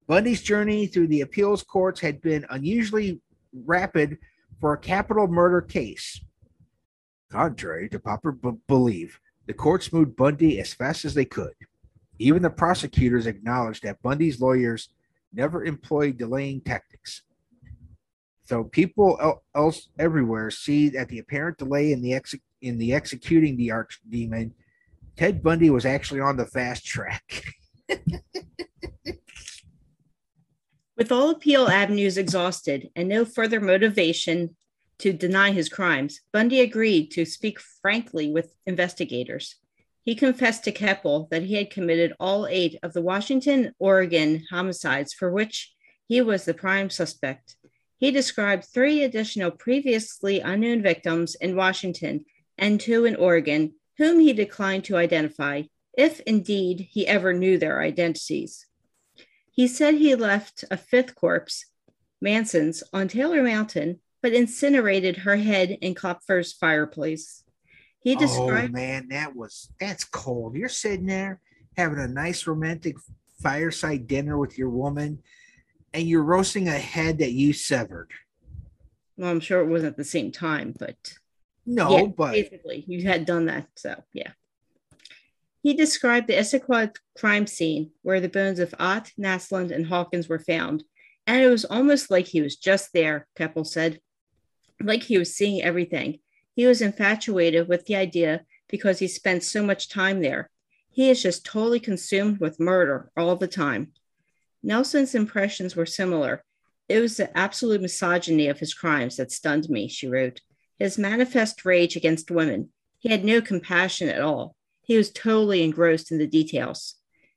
Bundy's 0.07 0.41
journey 0.43 0.85
through 0.85 1.07
the 1.07 1.21
appeals 1.21 1.63
courts 1.63 1.99
had 1.99 2.21
been 2.21 2.45
unusually 2.49 3.21
rapid 3.65 4.17
for 4.59 4.73
a 4.73 4.77
capital 4.77 5.27
murder 5.27 5.61
case. 5.61 6.23
Contrary 7.31 7.89
to 7.89 7.99
popular 7.99 8.33
b- 8.33 8.57
belief, 8.67 9.19
the 9.47 9.53
courts 9.53 9.91
moved 9.93 10.15
Bundy 10.15 10.59
as 10.59 10.73
fast 10.73 11.05
as 11.05 11.13
they 11.15 11.25
could. 11.25 11.53
Even 12.19 12.41
the 12.41 12.49
prosecutors 12.49 13.25
acknowledged 13.25 13.83
that 13.83 14.01
Bundy's 14.01 14.39
lawyers 14.41 14.89
never 15.33 15.65
employed 15.65 16.17
delaying 16.17 16.61
tactics. 16.61 17.23
So 18.43 18.63
people 18.63 19.17
el- 19.21 19.43
else 19.55 19.89
everywhere 19.99 20.49
see 20.49 20.89
that 20.89 21.07
the 21.09 21.19
apparent 21.19 21.59
delay 21.59 21.91
in 21.91 22.01
the 22.01 22.13
ex- 22.13 22.33
in 22.61 22.79
the 22.79 22.93
executing 22.93 23.55
the 23.55 23.67
archdemon, 23.69 24.53
Ted 25.15 25.43
Bundy 25.43 25.69
was 25.69 25.85
actually 25.85 26.21
on 26.21 26.35
the 26.35 26.47
fast 26.47 26.83
track. 26.85 27.43
With 30.97 31.11
all 31.11 31.29
appeal 31.29 31.67
avenues 31.69 32.17
exhausted 32.17 32.89
and 32.95 33.07
no 33.07 33.23
further 33.23 33.61
motivation 33.61 34.55
to 34.97 35.13
deny 35.13 35.51
his 35.51 35.69
crimes, 35.69 36.21
Bundy 36.33 36.59
agreed 36.59 37.11
to 37.11 37.25
speak 37.25 37.59
frankly 37.59 38.29
with 38.31 38.51
investigators. 38.65 39.55
He 40.09 40.15
confessed 40.15 40.63
to 40.63 40.71
Keppel 40.71 41.27
that 41.29 41.43
he 41.43 41.53
had 41.53 41.69
committed 41.69 42.15
all 42.19 42.47
eight 42.47 42.79
of 42.81 42.93
the 42.93 43.01
Washington, 43.03 43.75
Oregon 43.77 44.43
homicides 44.49 45.13
for 45.13 45.31
which 45.31 45.71
he 46.07 46.19
was 46.19 46.45
the 46.45 46.55
prime 46.55 46.89
suspect. 46.89 47.57
He 47.95 48.09
described 48.09 48.65
three 48.65 49.03
additional 49.03 49.51
previously 49.51 50.39
unknown 50.39 50.81
victims 50.81 51.35
in 51.35 51.55
Washington 51.55 52.25
and 52.57 52.81
two 52.81 53.05
in 53.05 53.17
Oregon, 53.17 53.75
whom 53.99 54.19
he 54.19 54.33
declined 54.33 54.83
to 54.85 54.97
identify, 54.97 55.61
if 55.95 56.21
indeed 56.21 56.87
he 56.89 57.07
ever 57.07 57.31
knew 57.31 57.59
their 57.59 57.79
identities. 57.79 58.65
He 59.51 59.67
said 59.67 59.93
he 59.93 60.15
left 60.15 60.65
a 60.71 60.77
fifth 60.77 61.13
corpse, 61.13 61.67
Manson's, 62.19 62.81
on 62.91 63.09
Taylor 63.09 63.43
Mountain, 63.43 63.99
but 64.23 64.33
incinerated 64.33 65.17
her 65.17 65.35
head 65.35 65.77
in 65.81 65.93
Kloepfer's 65.93 66.51
fireplace. 66.51 67.43
He 68.01 68.15
described, 68.15 68.41
oh 68.41 68.51
described 68.51 68.73
man, 68.73 69.07
that 69.09 69.35
was 69.35 69.69
that's 69.79 70.05
cold. 70.05 70.55
You're 70.55 70.69
sitting 70.69 71.05
there 71.05 71.41
having 71.75 71.99
a 71.99 72.07
nice 72.07 72.47
romantic 72.47 72.95
fireside 73.41 74.07
dinner 74.07 74.37
with 74.37 74.57
your 74.57 74.69
woman, 74.69 75.19
and 75.93 76.07
you're 76.07 76.23
roasting 76.23 76.67
a 76.67 76.77
head 76.77 77.19
that 77.19 77.31
you 77.31 77.53
severed. 77.53 78.11
well, 79.17 79.29
I'm 79.29 79.39
sure 79.39 79.61
it 79.61 79.67
wasn't 79.67 79.91
at 79.91 79.97
the 79.97 80.03
same 80.03 80.31
time, 80.31 80.73
but 80.77 80.95
No, 81.65 81.97
yeah, 81.97 82.05
but 82.05 82.31
basically 82.31 82.85
you 82.87 83.07
had 83.07 83.25
done 83.25 83.45
that. 83.47 83.67
So 83.75 84.01
yeah. 84.13 84.31
He 85.61 85.73
described 85.73 86.27
the 86.27 86.35
Issaquah 86.35 86.95
crime 87.17 87.45
scene 87.45 87.91
where 88.01 88.21
the 88.21 88.29
bones 88.29 88.59
of 88.59 88.73
Ott, 88.79 89.11
Naslund, 89.19 89.71
and 89.71 89.85
Hawkins 89.85 90.29
were 90.29 90.39
found, 90.39 90.85
and 91.27 91.41
it 91.41 91.49
was 91.49 91.65
almost 91.65 92.09
like 92.09 92.27
he 92.27 92.41
was 92.41 92.55
just 92.55 92.93
there, 92.93 93.27
Keppel 93.35 93.65
said. 93.65 93.99
Like 94.81 95.03
he 95.03 95.17
was 95.17 95.35
seeing 95.35 95.61
everything. 95.61 96.19
He 96.55 96.65
was 96.65 96.81
infatuated 96.81 97.67
with 97.67 97.85
the 97.85 97.95
idea 97.95 98.45
because 98.67 98.99
he 98.99 99.07
spent 99.07 99.43
so 99.43 99.63
much 99.63 99.89
time 99.89 100.21
there. 100.21 100.49
He 100.91 101.09
is 101.09 101.21
just 101.21 101.45
totally 101.45 101.79
consumed 101.79 102.39
with 102.39 102.59
murder 102.59 103.11
all 103.15 103.35
the 103.35 103.47
time. 103.47 103.91
Nelson's 104.61 105.15
impressions 105.15 105.75
were 105.75 105.85
similar. 105.85 106.43
It 106.87 106.99
was 106.99 107.17
the 107.17 107.35
absolute 107.37 107.81
misogyny 107.81 108.47
of 108.47 108.59
his 108.59 108.73
crimes 108.73 109.17
that 109.17 109.31
stunned 109.31 109.69
me, 109.69 109.87
she 109.87 110.07
wrote. 110.07 110.41
His 110.77 110.97
manifest 110.97 111.63
rage 111.65 111.95
against 111.95 112.31
women. 112.31 112.69
He 112.99 113.09
had 113.09 113.23
no 113.23 113.41
compassion 113.41 114.09
at 114.09 114.21
all. 114.21 114.55
He 114.81 114.97
was 114.97 115.11
totally 115.11 115.63
engrossed 115.63 116.11
in 116.11 116.17
the 116.17 116.27
details. 116.27 116.95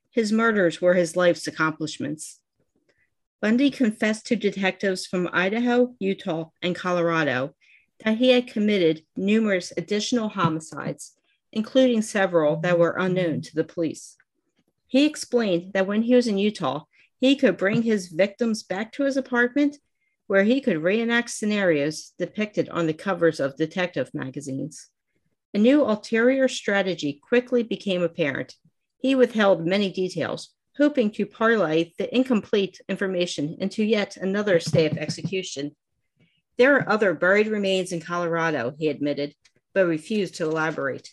His 0.09 0.31
murders 0.31 0.81
were 0.81 0.95
his 0.95 1.15
life's 1.15 1.47
accomplishments. 1.47 2.39
Bundy 3.41 3.69
confessed 3.69 4.25
to 4.27 4.35
detectives 4.35 5.05
from 5.05 5.29
Idaho, 5.33 5.95
Utah, 5.99 6.49
and 6.61 6.75
Colorado 6.75 7.53
he 8.05 8.29
had 8.29 8.47
committed 8.47 9.05
numerous 9.15 9.71
additional 9.77 10.29
homicides, 10.29 11.13
including 11.51 12.01
several 12.01 12.57
that 12.57 12.77
were 12.77 12.97
unknown 12.97 13.41
to 13.41 13.55
the 13.55 13.63
police. 13.63 14.17
He 14.87 15.05
explained 15.05 15.73
that 15.73 15.87
when 15.87 16.03
he 16.03 16.15
was 16.15 16.27
in 16.27 16.37
Utah, 16.37 16.83
he 17.19 17.35
could 17.35 17.57
bring 17.57 17.83
his 17.83 18.09
victims 18.09 18.63
back 18.63 18.91
to 18.93 19.03
his 19.03 19.17
apartment 19.17 19.77
where 20.27 20.43
he 20.43 20.61
could 20.61 20.81
reenact 20.81 21.29
scenarios 21.29 22.13
depicted 22.17 22.69
on 22.69 22.87
the 22.87 22.93
covers 22.93 23.39
of 23.39 23.55
detective 23.55 24.09
magazines. 24.13 24.89
A 25.53 25.57
new 25.57 25.83
ulterior 25.83 26.47
strategy 26.47 27.21
quickly 27.27 27.63
became 27.63 28.01
apparent. 28.01 28.55
He 28.99 29.15
withheld 29.15 29.67
many 29.67 29.91
details, 29.91 30.49
hoping 30.77 31.11
to 31.11 31.25
parlay 31.25 31.93
the 31.97 32.13
incomplete 32.15 32.81
information 32.89 33.57
into 33.59 33.83
yet 33.83 34.17
another 34.17 34.59
stay 34.59 34.85
of 34.85 34.97
execution. 34.97 35.75
There 36.57 36.75
are 36.75 36.89
other 36.89 37.13
buried 37.13 37.47
remains 37.47 37.91
in 37.91 37.99
Colorado, 37.99 38.73
he 38.77 38.87
admitted, 38.87 39.33
but 39.73 39.85
refused 39.85 40.35
to 40.35 40.43
elaborate. 40.45 41.09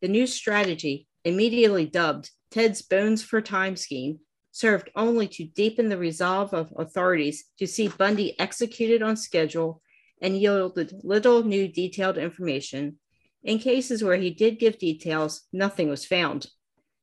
The 0.00 0.08
new 0.08 0.26
strategy, 0.26 1.06
immediately 1.24 1.86
dubbed 1.86 2.30
Ted's 2.50 2.82
Bones 2.82 3.22
for 3.22 3.40
Time 3.40 3.74
scheme, 3.76 4.20
served 4.52 4.90
only 4.94 5.26
to 5.26 5.44
deepen 5.44 5.88
the 5.88 5.98
resolve 5.98 6.54
of 6.54 6.72
authorities 6.76 7.44
to 7.58 7.66
see 7.66 7.88
Bundy 7.88 8.38
executed 8.38 9.02
on 9.02 9.16
schedule 9.16 9.82
and 10.22 10.38
yielded 10.38 10.94
little 11.02 11.42
new 11.42 11.66
detailed 11.66 12.16
information. 12.16 12.98
In 13.42 13.58
cases 13.58 14.04
where 14.04 14.16
he 14.16 14.30
did 14.30 14.60
give 14.60 14.78
details, 14.78 15.42
nothing 15.52 15.88
was 15.88 16.06
found. 16.06 16.46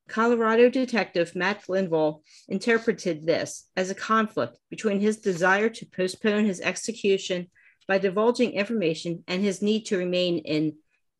Colorado 0.07 0.69
detective 0.69 1.35
Matt 1.35 1.63
Lindvall 1.67 2.21
interpreted 2.49 3.25
this 3.25 3.69
as 3.75 3.89
a 3.89 3.95
conflict 3.95 4.57
between 4.69 4.99
his 4.99 5.17
desire 5.17 5.69
to 5.69 5.85
postpone 5.85 6.45
his 6.45 6.59
execution 6.61 7.47
by 7.87 7.97
divulging 7.97 8.51
information 8.51 9.23
and 9.27 9.41
his 9.41 9.61
need 9.61 9.85
to 9.85 9.97
remain 9.97 10.39
in 10.39 10.75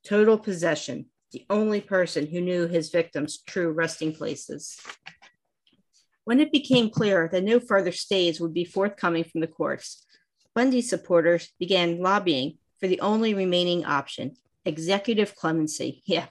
total 0.06 0.38
possession, 0.38 1.06
the 1.32 1.46
only 1.50 1.82
person 1.82 2.28
who 2.28 2.42
knew 2.42 2.68
his 2.68 2.90
victims' 2.90 3.42
true 3.46 3.72
resting 3.72 4.14
places. 4.14 4.80
When 6.24 6.40
it 6.40 6.52
became 6.52 6.90
clear 6.90 7.30
that 7.32 7.44
no 7.44 7.60
further 7.60 7.92
stays 7.92 8.40
would 8.40 8.54
be 8.54 8.66
forthcoming 8.66 9.24
from 9.24 9.42
the 9.42 9.48
courts, 9.48 10.06
Bundy 10.54 10.82
supporters 10.82 11.50
began 11.60 12.00
lobbying 12.00 12.58
for 12.80 12.88
the 12.88 13.00
only 13.00 13.34
remaining 13.34 13.86
option 13.86 14.36
executive 14.66 15.36
clemency. 15.36 16.04
Yeah, 16.08 16.28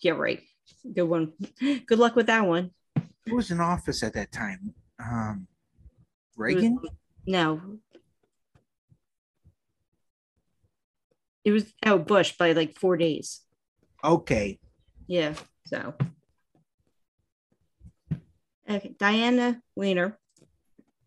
yeah, 0.00 0.12
right. 0.12 0.40
Good 0.90 1.02
one. 1.04 1.32
Good 1.60 1.98
luck 1.98 2.16
with 2.16 2.26
that 2.26 2.46
one. 2.46 2.70
who 3.26 3.36
was 3.36 3.50
in 3.50 3.60
office 3.60 4.02
at 4.02 4.14
that 4.14 4.32
time? 4.32 4.74
Um, 4.98 5.46
Reagan. 6.36 6.78
No. 7.26 7.60
It 11.44 11.50
was 11.52 11.72
oh 11.84 11.98
Bush 11.98 12.32
by 12.36 12.52
like 12.52 12.76
four 12.78 12.96
days. 12.96 13.40
Okay, 14.04 14.58
Yeah. 15.06 15.34
So 15.66 15.94
okay, 18.68 18.94
Diana 18.98 19.60
Weiner. 19.76 20.18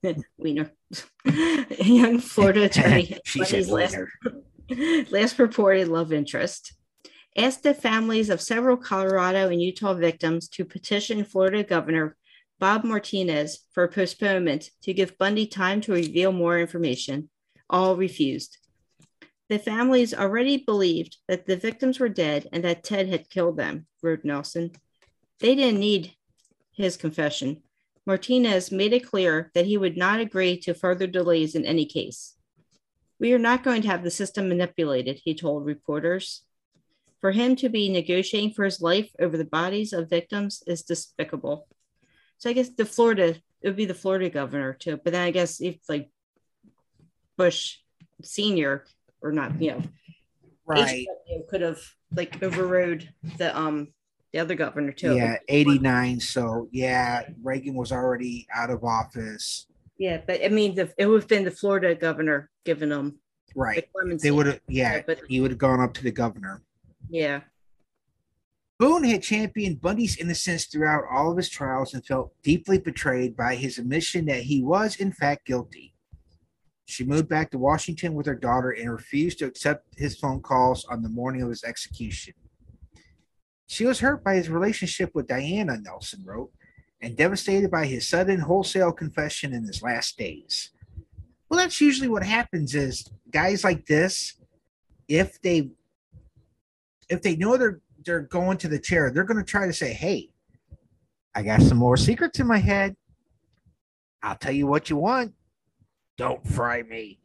Weiner. 0.37 0.71
young 1.79 2.19
Florida 2.19 2.63
attorney. 2.65 3.17
she 3.25 3.43
said 3.43 3.67
last, 3.67 3.97
last 5.11 5.39
reported 5.39 5.87
love 5.87 6.13
interest. 6.13 6.73
Asked 7.37 7.63
the 7.63 7.73
families 7.73 8.29
of 8.29 8.39
several 8.39 8.77
Colorado 8.77 9.49
and 9.49 9.61
Utah 9.61 9.93
victims 9.93 10.47
to 10.49 10.63
petition 10.63 11.25
Florida 11.25 11.63
Governor 11.63 12.15
Bob 12.59 12.85
Martinez 12.85 13.65
for 13.73 13.83
a 13.83 13.91
postponement 13.91 14.69
to 14.83 14.93
give 14.93 15.17
Bundy 15.17 15.45
time 15.45 15.81
to 15.81 15.91
reveal 15.91 16.31
more 16.31 16.57
information. 16.57 17.29
All 17.69 17.97
refused. 17.97 18.57
The 19.49 19.59
families 19.59 20.13
already 20.13 20.57
believed 20.57 21.17
that 21.27 21.45
the 21.45 21.57
victims 21.57 21.99
were 21.99 22.07
dead 22.07 22.47
and 22.53 22.63
that 22.63 22.85
Ted 22.85 23.09
had 23.09 23.29
killed 23.29 23.57
them, 23.57 23.85
wrote 24.01 24.23
Nelson. 24.23 24.71
They 25.41 25.55
didn't 25.55 25.81
need 25.81 26.13
his 26.71 26.95
confession. 26.95 27.63
Martinez 28.05 28.71
made 28.71 28.93
it 28.93 29.05
clear 29.05 29.51
that 29.53 29.65
he 29.65 29.77
would 29.77 29.97
not 29.97 30.21
agree 30.21 30.57
to 30.59 30.73
further 30.73 31.05
delays 31.05 31.53
in 31.53 31.65
any 31.65 31.85
case. 31.85 32.35
We 33.19 33.33
are 33.33 33.39
not 33.39 33.63
going 33.63 33.81
to 33.81 33.89
have 33.89 34.03
the 34.03 34.11
system 34.11 34.47
manipulated, 34.47 35.19
he 35.23 35.35
told 35.35 35.65
reporters. 35.65 36.44
For 37.25 37.31
him 37.31 37.55
to 37.55 37.69
be 37.69 37.89
negotiating 37.89 38.51
for 38.53 38.65
his 38.65 38.83
life 38.83 39.09
over 39.19 39.35
the 39.35 39.45
bodies 39.45 39.93
of 39.93 40.11
victims 40.11 40.61
is 40.67 40.83
despicable. 40.83 41.67
So 42.37 42.51
I 42.51 42.53
guess 42.53 42.69
the 42.69 42.85
Florida, 42.85 43.29
it 43.63 43.67
would 43.67 43.75
be 43.75 43.85
the 43.85 43.95
Florida 43.95 44.29
governor 44.29 44.73
too. 44.73 44.97
But 45.03 45.13
then 45.13 45.23
I 45.23 45.31
guess 45.31 45.59
if 45.59 45.77
like 45.89 46.11
Bush 47.35 47.77
senior 48.21 48.85
or 49.23 49.31
not, 49.31 49.59
you 49.59 49.71
know, 49.71 49.81
Right. 50.67 51.07
HW 51.27 51.47
could 51.49 51.61
have 51.61 51.81
like 52.13 52.43
overrode 52.43 53.09
the 53.39 53.57
um 53.57 53.87
the 54.31 54.37
other 54.37 54.53
governor 54.53 54.91
too. 54.91 55.15
Yeah, 55.15 55.37
89. 55.47 56.19
So, 56.19 56.69
yeah, 56.71 57.23
Reagan 57.41 57.73
was 57.73 57.91
already 57.91 58.45
out 58.53 58.69
of 58.69 58.83
office. 58.83 59.65
Yeah, 59.97 60.21
but 60.27 60.45
I 60.45 60.49
mean, 60.49 60.75
the, 60.75 60.93
it 60.99 61.07
would 61.07 61.21
have 61.21 61.27
been 61.27 61.43
the 61.43 61.49
Florida 61.49 61.95
governor 61.95 62.51
giving 62.65 62.89
them 62.89 63.17
Right. 63.55 63.91
clemency. 63.91 64.27
They 64.27 64.31
would 64.31 64.45
have, 64.45 64.59
yeah, 64.67 64.97
Yeah, 64.97 65.01
but- 65.07 65.21
he 65.27 65.41
would 65.41 65.49
have 65.49 65.57
gone 65.57 65.79
up 65.79 65.95
to 65.95 66.03
the 66.03 66.11
governor. 66.11 66.61
Yeah. 67.09 67.41
Boone 68.77 69.05
had 69.05 69.23
championed 69.23 69.81
Bundy's 69.81 70.17
innocence 70.17 70.65
throughout 70.65 71.05
all 71.09 71.31
of 71.31 71.37
his 71.37 71.49
trials 71.49 71.93
and 71.93 72.05
felt 72.05 72.33
deeply 72.43 72.77
betrayed 72.77 73.37
by 73.37 73.55
his 73.55 73.77
admission 73.77 74.25
that 74.25 74.43
he 74.43 74.61
was, 74.61 74.97
in 74.97 75.13
fact, 75.13 75.45
guilty. 75.45 75.93
She 76.85 77.05
moved 77.05 77.29
back 77.29 77.51
to 77.51 77.57
Washington 77.57 78.13
with 78.13 78.25
her 78.25 78.35
daughter 78.35 78.71
and 78.71 78.91
refused 78.91 79.39
to 79.39 79.45
accept 79.45 79.97
his 79.97 80.17
phone 80.19 80.41
calls 80.41 80.85
on 80.85 81.01
the 81.01 81.09
morning 81.09 81.41
of 81.41 81.49
his 81.49 81.63
execution. 81.63 82.33
She 83.67 83.85
was 83.85 83.99
hurt 83.99 84.23
by 84.23 84.35
his 84.35 84.49
relationship 84.49 85.11
with 85.15 85.27
Diana, 85.27 85.77
Nelson 85.81 86.21
wrote, 86.23 86.51
and 87.01 87.15
devastated 87.15 87.71
by 87.71 87.85
his 87.85 88.07
sudden 88.07 88.41
wholesale 88.41 88.91
confession 88.91 89.53
in 89.53 89.63
his 89.63 89.81
last 89.81 90.17
days. 90.17 90.71
Well, 91.49 91.59
that's 91.59 91.81
usually 91.81 92.09
what 92.09 92.23
happens 92.23 92.75
is 92.75 93.09
guys 93.31 93.63
like 93.63 93.85
this, 93.85 94.39
if 95.07 95.41
they 95.41 95.71
if 97.09 97.21
they 97.21 97.35
know 97.35 97.57
they're 97.57 97.81
they're 98.03 98.21
going 98.21 98.57
to 98.59 98.67
the 98.67 98.79
chair, 98.79 99.11
they're 99.11 99.23
going 99.23 99.43
to 99.43 99.43
try 99.43 99.65
to 99.65 99.73
say, 99.73 99.93
"Hey, 99.93 100.29
I 101.33 101.43
got 101.43 101.61
some 101.61 101.77
more 101.77 101.97
secrets 101.97 102.39
in 102.39 102.47
my 102.47 102.59
head. 102.59 102.95
I'll 104.21 104.35
tell 104.35 104.51
you 104.51 104.67
what 104.67 104.89
you 104.89 104.97
want. 104.97 105.33
Don't 106.17 106.45
fry 106.47 106.83
me." 106.83 107.19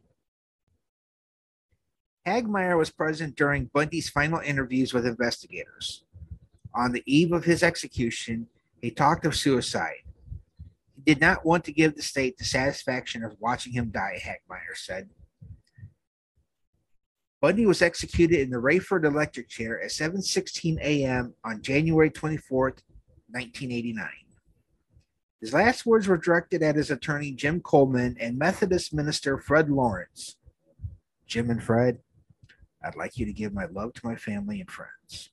Hagmaier 2.27 2.77
was 2.77 2.91
present 2.91 3.35
during 3.35 3.65
Bundy's 3.73 4.09
final 4.09 4.39
interviews 4.39 4.93
with 4.93 5.07
investigators. 5.07 6.03
On 6.73 6.91
the 6.91 7.03
eve 7.05 7.31
of 7.31 7.45
his 7.45 7.63
execution, 7.63 8.47
he 8.79 8.91
talked 8.91 9.25
of 9.25 9.35
suicide. 9.35 10.03
He 10.95 11.01
did 11.01 11.19
not 11.19 11.43
want 11.43 11.63
to 11.65 11.73
give 11.73 11.95
the 11.95 12.03
state 12.03 12.37
the 12.37 12.45
satisfaction 12.45 13.23
of 13.23 13.35
watching 13.39 13.73
him 13.73 13.89
die, 13.89 14.21
Hagmaier 14.23 14.75
said. 14.75 15.09
Bundy 17.41 17.65
was 17.65 17.81
executed 17.81 18.39
in 18.39 18.51
the 18.51 18.57
Raiford 18.57 19.03
electric 19.03 19.49
chair 19.49 19.81
at 19.81 19.89
7:16 19.89 20.79
a.m. 20.79 21.33
on 21.43 21.63
January 21.63 22.11
24th, 22.11 22.83
1989. 23.31 24.07
His 25.41 25.51
last 25.51 25.87
words 25.87 26.07
were 26.07 26.17
directed 26.17 26.61
at 26.61 26.75
his 26.75 26.91
attorney 26.91 27.31
Jim 27.31 27.59
Coleman 27.59 28.15
and 28.19 28.37
Methodist 28.37 28.93
minister 28.93 29.39
Fred 29.39 29.71
Lawrence. 29.71 30.37
Jim 31.25 31.49
and 31.49 31.63
Fred, 31.63 31.97
I'd 32.83 32.95
like 32.95 33.17
you 33.17 33.25
to 33.25 33.33
give 33.33 33.53
my 33.53 33.65
love 33.65 33.93
to 33.93 34.05
my 34.05 34.15
family 34.15 34.59
and 34.59 34.69
friends. 34.69 35.31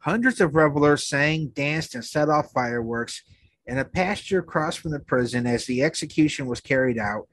Hundreds 0.00 0.42
of 0.42 0.54
revelers 0.54 1.06
sang, 1.06 1.48
danced, 1.48 1.94
and 1.94 2.04
set 2.04 2.28
off 2.28 2.52
fireworks 2.52 3.22
in 3.66 3.78
a 3.78 3.84
pasture 3.84 4.40
across 4.40 4.76
from 4.76 4.90
the 4.90 5.00
prison 5.00 5.46
as 5.46 5.64
the 5.64 5.82
execution 5.82 6.46
was 6.46 6.60
carried 6.60 6.98
out 6.98 7.28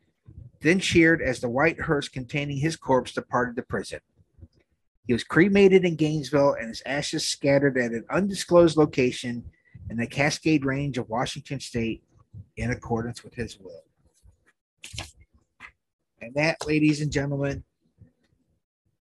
then 0.65 0.79
cheered 0.79 1.21
as 1.21 1.39
the 1.39 1.49
white 1.49 1.79
hearse 1.79 2.09
containing 2.09 2.57
his 2.57 2.75
corpse 2.75 3.11
departed 3.11 3.55
the 3.55 3.61
prison. 3.61 3.99
He 5.05 5.13
was 5.13 5.23
cremated 5.23 5.85
in 5.85 5.95
Gainesville 5.95 6.55
and 6.59 6.69
his 6.69 6.81
ashes 6.87 7.27
scattered 7.27 7.77
at 7.77 7.91
an 7.91 8.03
undisclosed 8.09 8.75
location 8.75 9.45
in 9.91 9.97
the 9.97 10.07
Cascade 10.07 10.65
Range 10.65 10.97
of 10.97 11.07
Washington 11.07 11.59
State 11.59 12.03
in 12.57 12.71
accordance 12.71 13.23
with 13.23 13.35
his 13.35 13.59
will. 13.59 13.83
And 16.19 16.33
that, 16.33 16.65
ladies 16.65 16.99
and 16.99 17.11
gentlemen, 17.11 17.63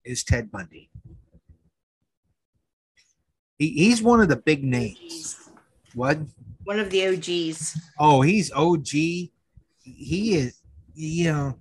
is 0.04 0.24
Ted 0.24 0.52
Bundy. 0.52 0.90
He, 3.60 3.70
he's 3.70 4.02
one 4.02 4.22
of 4.22 4.28
the 4.28 4.38
big 4.38 4.64
names. 4.64 5.52
What? 5.94 6.18
One 6.64 6.80
of 6.80 6.90
the 6.90 7.10
OGs. 7.10 7.80
Oh, 8.00 8.22
he's 8.22 8.52
OG. 8.52 8.88
He 8.88 9.30
is 10.34 10.63
you 10.94 11.32
know, 11.32 11.60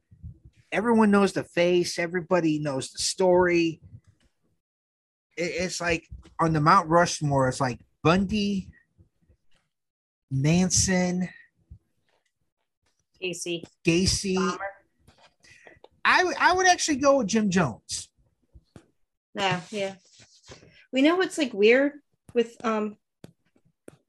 everyone 0.70 1.10
knows 1.10 1.32
the 1.32 1.44
face, 1.44 1.98
everybody 1.98 2.58
knows 2.58 2.90
the 2.90 2.98
story. 2.98 3.80
It's 5.36 5.80
like 5.80 6.06
on 6.40 6.52
the 6.52 6.60
Mount 6.60 6.88
Rushmore, 6.88 7.48
it's 7.48 7.60
like 7.60 7.80
Bundy, 8.02 8.68
Manson, 10.30 11.28
Gacy. 13.22 13.62
Gacy. 13.84 14.58
I 16.04 16.24
would 16.24 16.36
I 16.38 16.52
would 16.52 16.66
actually 16.66 16.96
go 16.96 17.18
with 17.18 17.28
Jim 17.28 17.50
Jones. 17.50 18.10
Yeah, 19.34 19.60
yeah. 19.70 19.94
We 20.92 21.02
know 21.02 21.16
what's 21.16 21.38
like 21.38 21.54
weird 21.54 21.92
with 22.34 22.56
um 22.64 22.96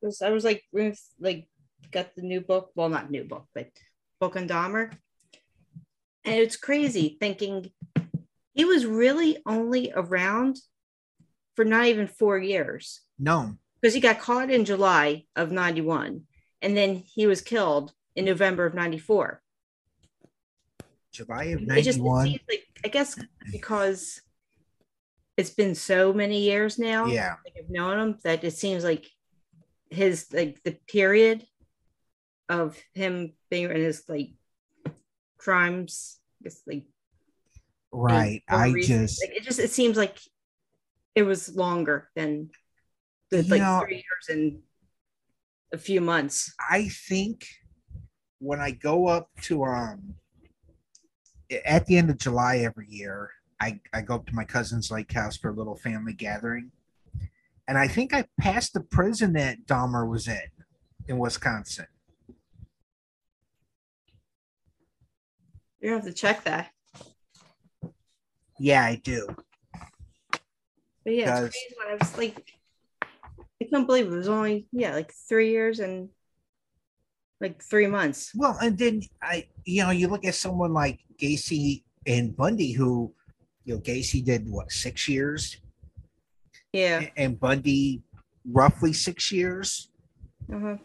was 0.01 0.21
I 0.21 0.31
was 0.31 0.43
like 0.43 0.63
with 0.71 0.99
like 1.19 1.47
got 1.91 2.15
the 2.15 2.23
new 2.23 2.41
book, 2.41 2.71
well 2.75 2.89
not 2.89 3.11
new 3.11 3.23
book, 3.23 3.45
but 3.53 3.69
book 4.19 4.35
on 4.35 4.47
Dahmer. 4.47 4.91
And 6.25 6.35
it's 6.35 6.55
crazy 6.55 7.17
thinking 7.19 7.71
he 8.53 8.65
was 8.65 8.85
really 8.85 9.37
only 9.45 9.91
around 9.95 10.57
for 11.55 11.65
not 11.65 11.85
even 11.85 12.07
four 12.07 12.37
years 12.37 13.01
No, 13.19 13.57
because 13.81 13.93
he 13.93 13.99
got 13.99 14.19
caught 14.19 14.49
in 14.49 14.65
July 14.65 15.25
of 15.35 15.51
91 15.51 16.21
and 16.61 16.77
then 16.77 16.95
he 16.95 17.27
was 17.27 17.41
killed 17.41 17.93
in 18.15 18.25
November 18.25 18.65
of 18.65 18.73
94. 18.73 19.41
July 21.11 21.43
of 21.45 21.61
It 21.61 21.83
just 21.83 21.99
it 21.99 22.01
'91. 22.01 22.25
seems 22.25 22.39
like, 22.49 22.63
I 22.83 22.87
guess 22.87 23.19
because 23.51 24.21
it's 25.37 25.51
been 25.51 25.75
so 25.75 26.13
many 26.13 26.41
years 26.41 26.79
now. 26.79 27.05
Yeah, 27.05 27.35
like 27.45 27.55
I've 27.57 27.69
known 27.69 27.99
him 27.99 28.17
that 28.23 28.43
it 28.43 28.51
seems 28.51 28.83
like 28.83 29.05
his 29.89 30.27
like 30.33 30.61
the 30.63 30.77
period 30.87 31.45
of 32.49 32.77
him 32.93 33.33
being 33.49 33.69
in 33.69 33.77
his 33.77 34.03
like 34.07 34.31
crimes, 35.43 36.19
it's 36.43 36.61
like 36.65 36.85
right. 37.91 38.41
I 38.47 38.69
recent. 38.69 39.09
just 39.09 39.23
like, 39.23 39.35
it 39.37 39.43
just 39.43 39.59
it 39.59 39.71
seems 39.71 39.97
like 39.97 40.17
it 41.15 41.23
was 41.23 41.55
longer 41.55 42.09
than 42.15 42.49
the 43.29 43.43
like 43.43 43.61
know- 43.61 43.81
three 43.85 43.95
years 43.97 44.29
and 44.29 44.59
a 45.73 45.77
few 45.77 46.01
months. 46.01 46.53
I 46.69 46.87
think 46.87 47.47
when 48.39 48.59
I 48.59 48.71
go 48.71 49.07
up 49.07 49.29
to 49.43 49.63
um 49.63 50.15
at 51.65 51.85
the 51.85 51.97
end 51.97 52.09
of 52.09 52.17
July 52.17 52.59
every 52.59 52.87
year, 52.89 53.29
I, 53.59 53.79
I 53.93 54.01
go 54.01 54.15
up 54.15 54.25
to 54.27 54.35
my 54.35 54.43
cousin's 54.43 54.91
lake 54.91 55.11
house 55.11 55.37
for 55.37 55.49
a 55.49 55.53
little 55.53 55.75
family 55.75 56.13
gathering. 56.13 56.71
And 57.67 57.77
I 57.77 57.87
think 57.87 58.13
I 58.13 58.25
passed 58.39 58.73
the 58.73 58.81
prison 58.81 59.33
that 59.33 59.65
Dahmer 59.65 60.09
was 60.09 60.27
in 60.27 60.41
in 61.07 61.17
Wisconsin. 61.17 61.87
You 65.83 65.91
have 65.91 66.05
to 66.05 66.13
check 66.13 66.45
that. 66.45 66.71
Yeah, 68.57 68.85
I 68.85 68.95
do. 69.03 69.27
But 71.03 71.13
yeah, 71.13 71.41
it's 71.43 71.55
crazy 71.57 71.75
when 71.77 71.87
I 71.89 71.95
was 71.95 72.17
like 72.17 72.53
I 73.61 73.65
couldn't 73.65 73.87
believe 73.87 74.07
it 74.07 74.15
was 74.15 74.29
only 74.29 74.65
yeah, 74.71 74.93
like 74.93 75.11
three 75.27 75.51
years 75.51 75.81
and 75.81 76.07
like 77.41 77.61
three 77.61 77.87
months. 77.87 78.31
Well, 78.33 78.57
and 78.61 78.77
then 78.77 79.01
I, 79.21 79.47
you 79.65 79.83
know, 79.83 79.89
you 79.91 80.07
look 80.07 80.23
at 80.23 80.35
someone 80.35 80.71
like 80.71 81.01
Gacy 81.21 81.83
and 82.07 82.35
Bundy, 82.35 82.71
who, 82.71 83.13
you 83.65 83.75
know, 83.75 83.81
Gacy 83.81 84.23
did 84.23 84.49
what 84.49 84.71
six 84.71 85.09
years, 85.09 85.57
Yeah. 86.71 87.07
and 87.17 87.37
Bundy 87.37 88.03
roughly 88.49 88.93
six 88.93 89.33
years. 89.33 89.89
Uh-huh. 90.51 90.77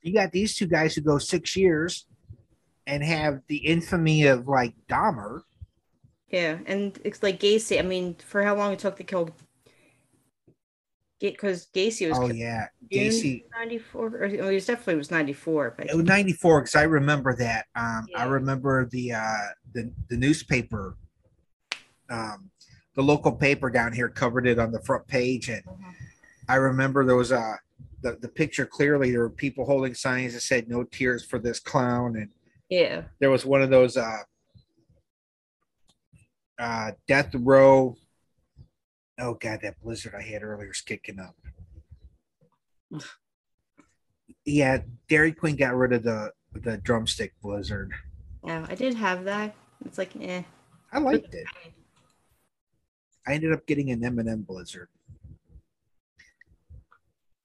You 0.00 0.14
got 0.14 0.32
these 0.32 0.56
two 0.56 0.66
guys 0.66 0.94
who 0.94 1.02
go 1.02 1.18
six 1.18 1.54
years 1.54 2.06
and 2.88 3.04
have 3.04 3.42
the 3.48 3.58
infamy 3.58 4.26
of 4.26 4.48
like 4.48 4.74
Dahmer. 4.88 5.42
Yeah, 6.30 6.58
and 6.66 6.98
it's 7.04 7.22
like 7.22 7.38
Gacy. 7.38 7.78
I 7.78 7.82
mean, 7.82 8.16
for 8.26 8.42
how 8.42 8.56
long 8.56 8.72
it 8.72 8.78
took 8.80 8.96
to 8.96 9.04
kill? 9.04 9.30
Because 11.20 11.68
Gacy 11.74 12.08
was 12.08 12.18
Oh 12.18 12.26
killed 12.26 12.36
yeah, 12.36 12.68
Gacy. 12.90 13.44
ninety 13.56 13.78
four. 13.78 14.06
Or 14.08 14.24
oh, 14.24 14.48
he 14.48 14.54
was 14.54 14.66
definitely 14.66 14.96
was 14.96 15.10
ninety 15.10 15.32
four. 15.32 15.74
But 15.76 15.90
It 15.90 15.96
was 15.96 16.06
ninety 16.06 16.32
four 16.32 16.60
because 16.62 16.74
I 16.74 16.84
remember 16.84 17.36
that. 17.36 17.66
Um, 17.76 18.06
I 18.16 18.24
remember 18.24 18.88
the 18.90 19.12
uh, 19.12 19.48
the 19.74 19.92
the 20.08 20.16
newspaper, 20.16 20.96
um, 22.08 22.50
the 22.94 23.02
local 23.02 23.32
paper 23.32 23.68
down 23.68 23.92
here 23.92 24.08
covered 24.08 24.46
it 24.46 24.58
on 24.58 24.72
the 24.72 24.80
front 24.80 25.06
page, 25.06 25.48
and 25.48 25.64
Mhm. 25.64 25.94
I 26.48 26.54
remember 26.56 27.04
there 27.04 27.16
was 27.16 27.32
a 27.32 27.58
the, 28.00 28.12
the 28.12 28.28
picture 28.28 28.64
clearly. 28.64 29.10
There 29.10 29.20
were 29.20 29.30
people 29.30 29.64
holding 29.66 29.94
signs 29.94 30.34
that 30.34 30.40
said 30.42 30.68
"No 30.68 30.84
tears 30.84 31.24
for 31.24 31.38
this 31.38 31.58
clown," 31.58 32.16
and 32.16 32.30
yeah, 32.68 33.02
there 33.20 33.30
was 33.30 33.44
one 33.44 33.62
of 33.62 33.70
those 33.70 33.96
uh, 33.96 34.22
uh, 36.58 36.92
death 37.06 37.34
row. 37.34 37.96
Oh 39.20 39.34
god, 39.34 39.60
that 39.62 39.80
blizzard 39.80 40.14
I 40.16 40.22
had 40.22 40.42
earlier 40.42 40.70
is 40.70 40.80
kicking 40.80 41.18
up. 41.20 41.36
Yeah, 44.44 44.78
Dairy 45.10 45.32
Queen 45.32 45.56
got 45.56 45.74
rid 45.74 45.92
of 45.92 46.02
the 46.04 46.32
the 46.54 46.78
drumstick 46.78 47.34
blizzard. 47.42 47.92
yeah, 48.42 48.64
I 48.66 48.74
did 48.74 48.94
have 48.94 49.24
that. 49.24 49.54
It's 49.84 49.98
like, 49.98 50.10
eh. 50.18 50.42
I 50.90 50.98
liked 50.98 51.34
it. 51.34 51.46
I 53.26 53.34
ended 53.34 53.52
up 53.52 53.66
getting 53.66 53.90
an 53.90 54.02
M&M 54.02 54.42
blizzard. 54.42 54.88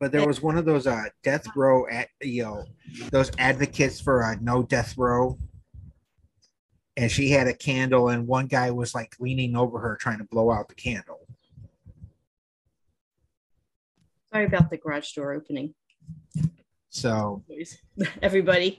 But 0.03 0.11
there 0.11 0.27
was 0.27 0.41
one 0.41 0.57
of 0.57 0.65
those 0.65 0.85
uh, 0.85 1.05
death 1.23 1.47
row 1.55 1.87
at 1.87 2.09
you 2.21 2.43
know 2.43 2.65
those 3.09 3.31
advocates 3.37 4.01
for 4.01 4.21
uh, 4.21 4.35
no 4.41 4.61
death 4.61 4.97
row, 4.97 5.39
and 6.97 7.09
she 7.09 7.29
had 7.29 7.47
a 7.47 7.53
candle, 7.53 8.09
and 8.09 8.27
one 8.27 8.47
guy 8.47 8.69
was 8.69 8.93
like 8.93 9.15
leaning 9.21 9.55
over 9.55 9.79
her 9.79 9.95
trying 9.95 10.17
to 10.17 10.25
blow 10.25 10.51
out 10.51 10.67
the 10.67 10.75
candle. 10.75 11.21
Sorry 14.33 14.43
about 14.43 14.69
the 14.69 14.75
garage 14.75 15.13
door 15.13 15.31
opening. 15.31 15.73
So, 16.89 17.45
Everybody. 18.21 18.77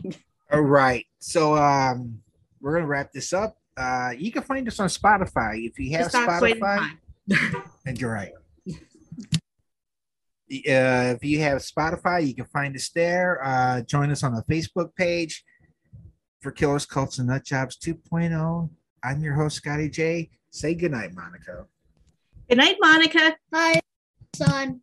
all 0.52 0.60
right. 0.60 1.06
So, 1.20 1.56
um, 1.56 2.20
we're 2.60 2.74
gonna 2.74 2.86
wrap 2.86 3.14
this 3.14 3.32
up. 3.32 3.56
Uh, 3.78 4.12
you 4.14 4.30
can 4.30 4.42
find 4.42 4.68
us 4.68 4.78
on 4.78 4.90
Spotify 4.90 5.66
if 5.66 5.78
you 5.78 5.92
have 5.92 6.12
Just 6.12 6.14
not 6.16 6.38
quite 6.38 6.56
in 6.56 6.60
Spotify. 6.60 6.90
And 7.86 7.98
you're 7.98 8.12
right. 8.12 8.32
Uh, 10.50 11.16
if 11.16 11.24
you 11.24 11.40
have 11.40 11.58
Spotify, 11.58 12.26
you 12.26 12.34
can 12.34 12.44
find 12.46 12.76
us 12.76 12.90
there. 12.90 13.40
Uh, 13.42 13.80
join 13.82 14.10
us 14.10 14.22
on 14.22 14.34
the 14.34 14.42
Facebook 14.42 14.94
page 14.94 15.42
for 16.40 16.52
Killers, 16.52 16.84
Cults, 16.84 17.18
and 17.18 17.28
Nut 17.28 17.44
Jobs 17.44 17.78
2.0. 17.78 18.68
I'm 19.02 19.20
your 19.22 19.34
host, 19.34 19.56
Scotty 19.56 19.88
J. 19.88 20.30
Say 20.50 20.74
goodnight, 20.74 21.14
Monica. 21.14 21.66
Good 22.48 22.58
night, 22.58 22.76
Monica. 22.78 23.34
Hi, 23.54 23.80
son. 24.34 24.80